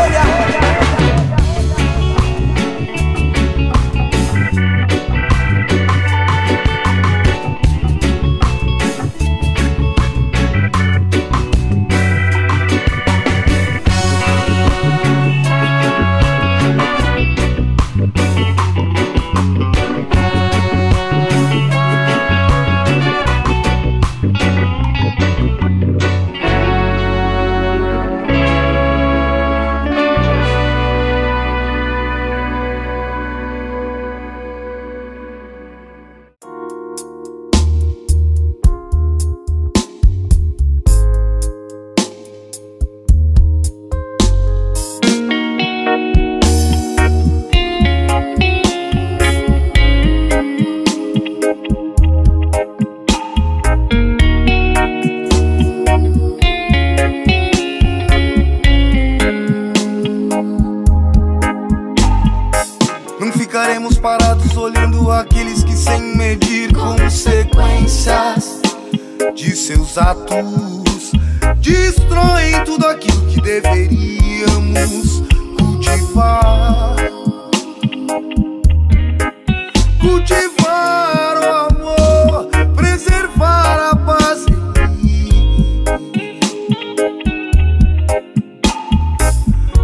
Cultivar 80.00 81.36
o 81.36 81.74
amor, 81.74 82.48
preservar 82.74 83.90
a 83.90 83.96
paz. 83.96 84.46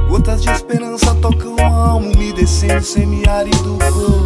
Gotas 0.08 0.42
de 0.42 0.50
esperança 0.50 1.14
tocam 1.16 1.56
a 1.58 1.90
alma, 1.90 2.08
umedecendo 2.08 2.78
o 2.78 2.82
semiárido 2.82 3.74
coração. 3.94 4.23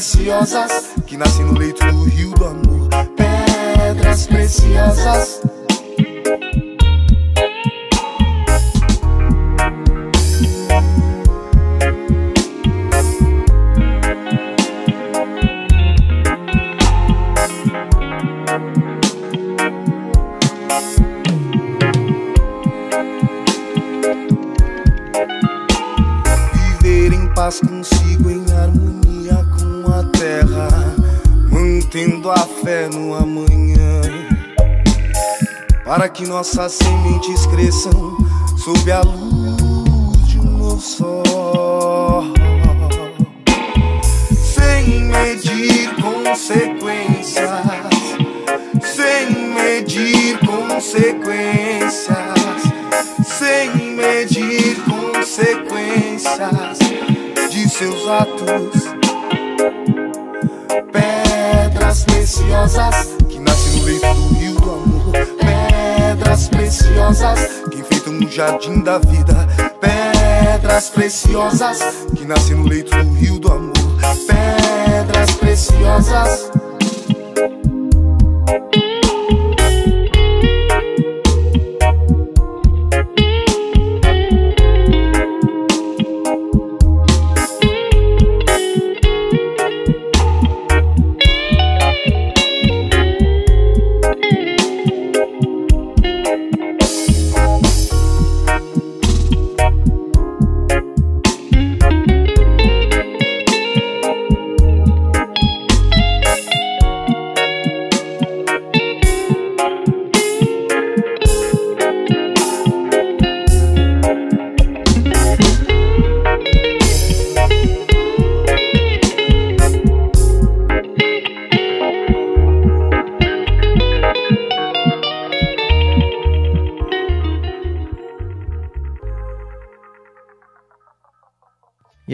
Preciosas 0.00 0.94
que 1.06 1.14
nascem 1.14 1.49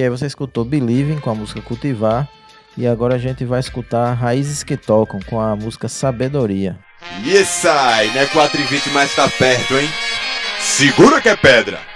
aí 0.07 0.11
você 0.11 0.27
escutou 0.27 0.65
Believing 0.65 1.19
com 1.19 1.31
a 1.31 1.35
música 1.35 1.61
Cultivar. 1.61 2.29
E 2.77 2.87
agora 2.87 3.15
a 3.15 3.19
gente 3.19 3.45
vai 3.45 3.61
escutar 3.61 4.13
Raízes 4.13 4.63
que 4.63 4.77
Tocam 4.77 5.21
com 5.27 5.41
a 5.41 5.57
música 5.57 5.89
Sabedoria. 5.89 6.79
Yes, 7.25 7.49
sai, 7.49 8.09
não 8.09 8.21
é 8.21 8.27
4 8.27 8.61
e 8.61 8.65
20, 8.65 8.91
mas 8.91 9.15
tá 9.15 9.29
perto, 9.29 9.79
hein? 9.79 9.89
Segura 10.61 11.21
que 11.21 11.29
é 11.29 11.37
pedra! 11.37 11.95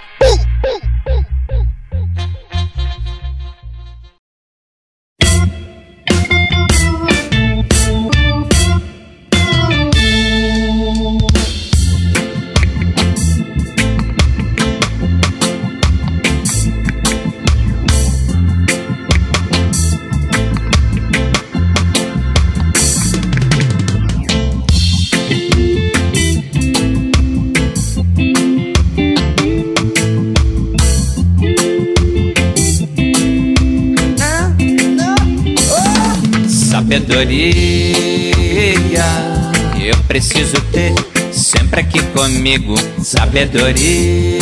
Comigo. 42.41 42.73
Sabedoria, 43.03 44.39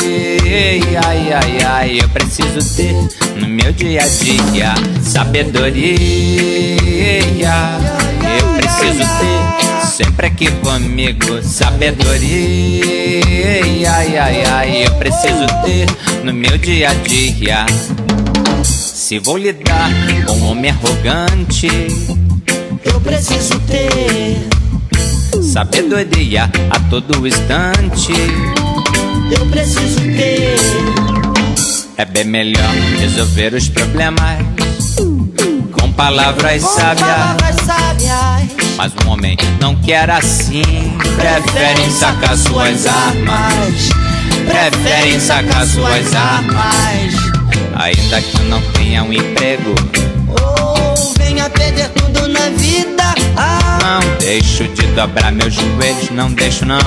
ai, 1.06 1.34
ai, 1.34 1.64
ai, 1.66 2.00
eu 2.02 2.08
preciso 2.10 2.76
ter 2.78 2.94
no 3.36 3.46
meu 3.46 3.74
dia 3.74 4.02
a 4.02 4.08
dia. 4.08 4.74
Sabedoria, 5.04 5.84
eu 8.40 8.54
preciso 8.56 9.00
ter 9.00 9.86
sempre 9.86 10.28
aqui 10.28 10.50
comigo. 10.64 11.44
Sabedoria, 11.44 12.86
ai, 13.92 14.18
ai, 14.18 14.44
ai, 14.46 14.86
eu 14.86 14.92
preciso 14.94 15.46
ter 15.66 15.86
no 16.24 16.34
meu 16.34 16.58
dia 16.58 16.92
a 16.92 16.94
dia. 16.94 17.66
Se 18.64 19.20
vou 19.20 19.38
lidar 19.38 19.90
com 20.26 20.32
um 20.38 20.52
homem 20.52 20.72
arrogante, 20.72 21.68
Eu 22.86 23.02
preciso 23.02 23.60
ter, 23.68 24.38
sabedoria 25.52 26.50
a 26.70 26.80
todo 26.92 27.28
instante. 27.28 28.14
eu 29.32 29.46
preciso 29.48 30.00
ter. 30.02 30.60
É 31.98 32.06
bem 32.06 32.24
melhor 32.24 32.70
resolver 33.00 33.56
os 33.56 33.68
problemas 33.68 34.38
com 35.72 35.92
palavras 35.94 36.62
Com 36.62 36.70
sábias. 36.70 37.08
palavras 37.10 37.56
sábias. 37.66 38.50
Mas 38.78 38.92
um 39.04 39.10
homem 39.10 39.36
não 39.60 39.76
quer 39.76 40.10
assim, 40.10 40.62
preferem 41.16 41.90
sacar 41.92 42.38
suas 42.38 42.86
armas. 42.86 43.90
Preferem 44.46 45.20
sacar 45.20 45.66
suas 45.66 46.16
armas. 46.16 47.14
Ainda 47.76 48.22
que 48.22 48.40
não 48.44 48.62
tenha 48.74 49.04
um 49.04 49.12
emprego, 49.12 49.74
Ou 50.28 51.14
venha 51.18 51.50
perder 51.50 51.90
tudo 51.90 52.28
na 52.30 52.50
vida. 52.52 53.16
Ah, 53.36 53.59
Não 53.82 54.00
deixo 54.20 54.68
de 54.68 54.84
dobrar 54.88 55.32
meus 55.32 55.54
joelhos, 55.54 56.10
não 56.12 56.32
deixo 56.32 56.66
não. 56.66 56.80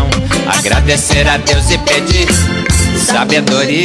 Agradecer 0.46 1.26
a 1.26 1.36
Deus 1.38 1.70
e 1.70 1.78
pedir 1.78 2.28
sabedoria. 2.98 3.80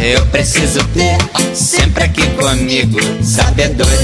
Eu 0.00 0.24
preciso 0.26 0.84
ter 0.88 1.16
sempre 1.54 2.04
aqui 2.04 2.26
comigo 2.30 2.98
sabedoria. 3.22 3.96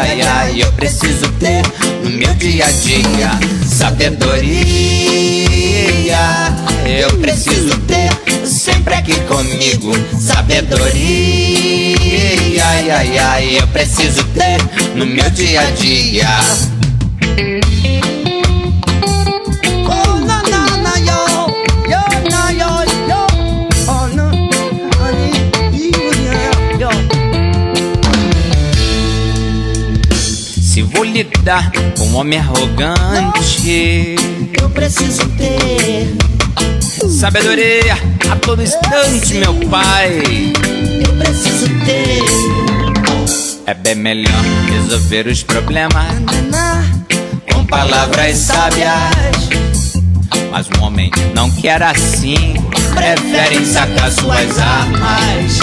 Ai, 0.00 0.22
ai, 0.22 0.62
eu 0.62 0.72
preciso 0.72 1.30
ter 1.32 1.62
no 2.02 2.10
meu 2.10 2.34
dia 2.34 2.66
a 2.66 2.70
dia 2.70 3.30
sabedoria. 3.68 4.32
Eu 6.94 7.08
preciso 7.18 7.78
ter 7.86 8.10
sempre 8.46 8.92
aqui 8.94 9.18
comigo 9.20 9.92
sabedoria. 10.20 10.92
Ai, 12.62 12.90
ai, 12.90 13.18
ai, 13.18 13.58
eu 13.58 13.66
preciso 13.68 14.22
ter 14.34 14.58
no 14.94 15.06
meu 15.06 15.30
dia 15.30 15.62
a 15.62 15.70
dia. 15.70 16.28
Se 30.60 30.82
vou 30.82 31.04
lidar 31.04 31.72
com 31.96 32.04
um 32.04 32.16
homem 32.16 32.38
arrogante, 32.38 34.16
Eu 34.60 34.70
preciso 34.70 35.26
ter, 35.36 36.14
sabedoria 37.10 37.96
a 38.30 38.36
todo 38.36 38.62
instante, 38.62 39.34
meu 39.34 39.54
pai. 39.68 40.22
eu 41.04 41.12
preciso 41.16 41.68
ter. 41.84 42.22
É 43.66 43.74
bem 43.74 43.94
melhor 43.94 44.42
resolver 44.66 45.26
os 45.28 45.42
problemas 45.42 46.06
com 47.52 47.64
palavras 47.66 48.36
sábias. 48.36 49.48
Mas 50.50 50.66
um 50.78 50.82
homem 50.84 51.10
não 51.34 51.50
quer 51.50 51.82
assim, 51.82 52.54
preferem 52.94 53.64
sacar 53.64 54.10
suas 54.12 54.58
armas. 54.58 55.58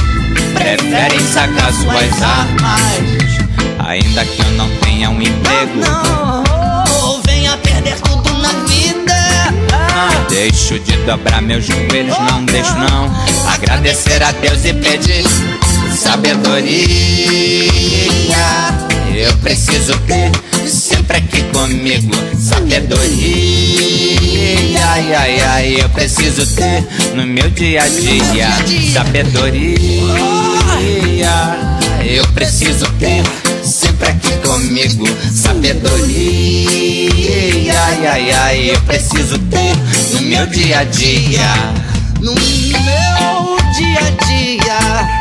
Preferem 0.53 1.19
sacar 1.31 1.71
suas 1.73 2.21
armas. 2.23 2.79
Ainda 3.87 4.25
que 4.25 4.41
eu 4.41 4.51
não 4.51 4.69
tenha 4.77 5.09
um 5.09 5.21
emprego, 5.21 5.77
Não, 5.77 6.43
ou 7.03 7.21
venha 7.23 7.57
perder 7.57 7.99
tudo 8.01 8.33
na 8.39 8.49
vida. 8.65 9.15
deixo 10.29 10.78
de 10.78 10.78
dobrar 11.09 11.41
meus 11.41 11.65
joelhos, 11.65 12.15
não 12.19 12.45
deixo 12.45 12.71
não. 12.75 13.11
Agradecer 13.51 14.21
a 14.21 14.31
Deus 14.31 14.63
e 14.63 14.73
pedir 14.73 15.25
sabedoria. 15.97 16.77
Eu 19.15 19.35
preciso 19.37 19.97
ter 20.01 20.29
sempre 20.69 21.17
aqui 21.17 21.41
comigo 21.51 22.13
sabedoria. 22.37 23.75
Ai, 24.85 25.15
ai, 25.15 25.39
ai, 25.39 25.81
eu 25.81 25.89
preciso 25.89 26.45
ter 26.55 26.87
no 27.15 27.25
meu 27.25 27.49
dia 27.49 27.81
a 27.81 27.87
dia 27.87 28.47
sabedoria. 28.93 29.79
Eu 32.05 32.27
preciso 32.33 32.85
ter 32.99 33.23
sempre 33.99 34.07
aqui 34.07 34.31
comigo 34.47 35.05
sabedoria. 35.31 36.09
Ai, 37.81 38.07
ai, 38.07 38.31
ai, 38.31 38.71
eu 38.71 38.81
preciso 38.81 39.37
ter 39.37 39.75
no 40.13 40.21
meu 40.21 40.45
dia 40.47 40.79
a 40.79 40.83
dia. 40.85 41.73
No 42.21 42.33
meu 42.33 43.57
dia 43.75 43.99
a 43.99 44.25
dia. 44.25 45.18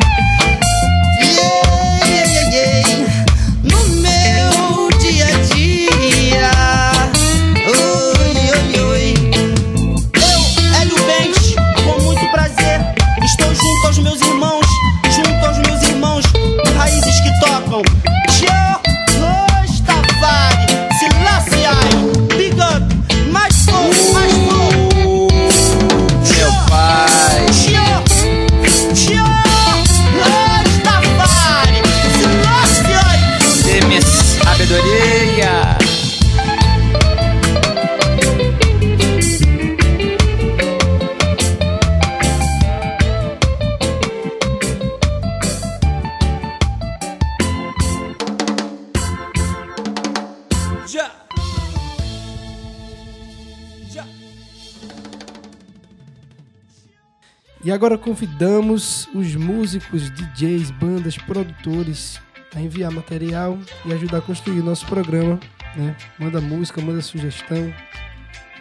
E 57.64 57.72
agora 57.72 57.98
convidamos 57.98 59.08
os 59.14 59.34
músicos, 59.34 60.10
DJs, 60.10 60.70
bandas, 60.70 61.16
produtores 61.16 62.20
a 62.54 62.60
enviar 62.60 62.90
material 62.90 63.58
e 63.84 63.92
ajudar 63.92 64.18
a 64.18 64.22
construir 64.22 64.60
o 64.60 64.64
nosso 64.64 64.86
programa. 64.86 65.40
Né? 65.76 65.96
Manda 66.18 66.40
música, 66.40 66.80
manda 66.80 67.00
sugestão 67.02 67.72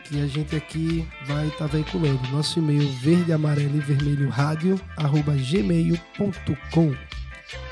que 0.03 0.21
a 0.21 0.27
gente 0.27 0.55
aqui 0.55 1.07
vai 1.25 1.47
estar 1.47 1.67
veiculando. 1.67 2.27
Nosso 2.29 2.59
e-mail 2.59 2.89
verde, 2.93 3.33
amarelo 3.33 3.75
e 3.75 3.79
vermelho 3.79 4.29
rádio 4.29 4.79
arroba 4.95 5.33
gmail.com. 5.33 6.95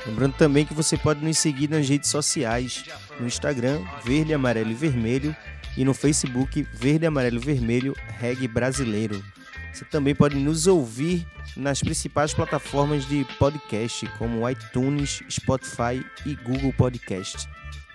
Lembrando 0.06 0.34
também 0.34 0.64
que 0.64 0.74
você 0.74 0.96
pode 0.96 1.24
nos 1.24 1.38
seguir 1.38 1.68
nas 1.68 1.88
redes 1.88 2.08
sociais, 2.08 2.84
no 3.18 3.26
Instagram, 3.26 3.80
Verde, 4.04 4.32
Amarelo 4.32 4.70
e 4.70 4.74
Vermelho, 4.74 5.34
e 5.76 5.84
no 5.84 5.92
Facebook, 5.92 6.66
Verde, 6.72 7.06
Amarelo 7.06 7.36
e 7.36 7.44
Vermelho, 7.44 7.94
Reggae 8.18 8.48
Brasileiro. 8.48 9.22
Você 9.76 9.84
também 9.84 10.14
pode 10.14 10.36
nos 10.36 10.66
ouvir 10.66 11.26
nas 11.54 11.82
principais 11.82 12.32
plataformas 12.32 13.06
de 13.06 13.26
podcast, 13.38 14.06
como 14.16 14.48
iTunes, 14.48 15.22
Spotify 15.28 16.02
e 16.24 16.34
Google 16.34 16.72
Podcast. 16.72 17.46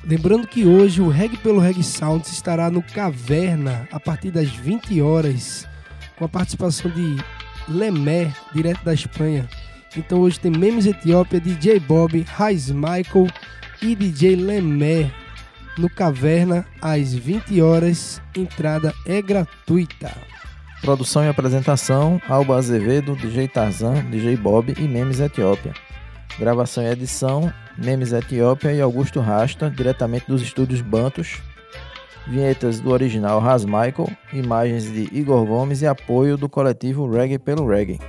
Lembrando 0.03 0.47
que 0.47 0.63
hoje 0.63 1.01
o 1.01 1.09
Reg 1.09 1.35
pelo 1.37 1.59
Reg 1.59 1.81
Sounds 1.81 2.31
estará 2.31 2.69
no 2.69 2.83
Caverna 2.83 3.87
a 3.91 3.99
partir 3.99 4.29
das 4.29 4.49
20 4.49 5.01
horas, 5.01 5.67
com 6.17 6.25
a 6.25 6.29
participação 6.29 6.91
de 6.91 7.17
Lemé, 7.67 8.31
direto 8.53 8.85
da 8.85 8.93
Espanha. 8.93 9.49
Então 9.97 10.19
hoje 10.19 10.39
tem 10.39 10.51
Memes 10.51 10.85
Etiópia, 10.85 11.39
DJ 11.39 11.79
Bob, 11.79 12.21
Raiz 12.21 12.69
Michael 12.69 13.25
e 13.81 13.95
DJ 13.95 14.35
Lemé 14.35 15.11
no 15.79 15.89
Caverna 15.89 16.63
às 16.79 17.11
20 17.11 17.59
horas. 17.59 18.21
Entrada 18.35 18.93
é 19.03 19.19
gratuita. 19.19 20.11
Produção 20.81 21.23
e 21.23 21.29
apresentação: 21.29 22.19
Alba 22.27 22.57
Azevedo, 22.57 23.15
DJ 23.15 23.47
Tarzan, 23.47 24.03
DJ 24.09 24.35
Bob 24.35 24.73
e 24.75 24.87
Memes 24.87 25.19
Etiópia. 25.19 25.73
Gravação 26.39 26.83
e 26.83 26.87
edição: 26.87 27.53
Memes 27.77 28.11
Etiópia 28.11 28.73
e 28.73 28.81
Augusto 28.81 29.19
Rasta, 29.19 29.69
diretamente 29.69 30.25
dos 30.27 30.41
estúdios 30.41 30.81
Bantos. 30.81 31.39
Vinhetas 32.27 32.79
do 32.79 32.91
original 32.91 33.39
Ras 33.39 33.63
Michael, 33.63 34.09
imagens 34.33 34.83
de 34.85 35.07
Igor 35.11 35.45
Gomes 35.45 35.81
e 35.81 35.87
apoio 35.87 36.35
do 36.35 36.49
coletivo 36.49 37.09
Reggae 37.09 37.37
pelo 37.37 37.67
Reggae. 37.67 37.99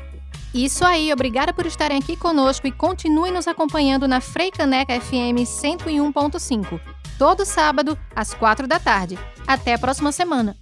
Isso 0.54 0.84
aí, 0.84 1.12
obrigada 1.12 1.52
por 1.52 1.66
estarem 1.66 1.98
aqui 1.98 2.14
conosco 2.14 2.66
e 2.66 2.72
continuem 2.72 3.32
nos 3.32 3.48
acompanhando 3.48 4.06
na 4.06 4.20
Freicaneca 4.20 4.98
FM 5.00 5.44
101.5, 5.44 6.78
todo 7.18 7.44
sábado 7.46 7.98
às 8.14 8.34
4 8.34 8.66
da 8.66 8.78
tarde. 8.78 9.18
Até 9.46 9.74
a 9.74 9.78
próxima 9.78 10.12
semana. 10.12 10.61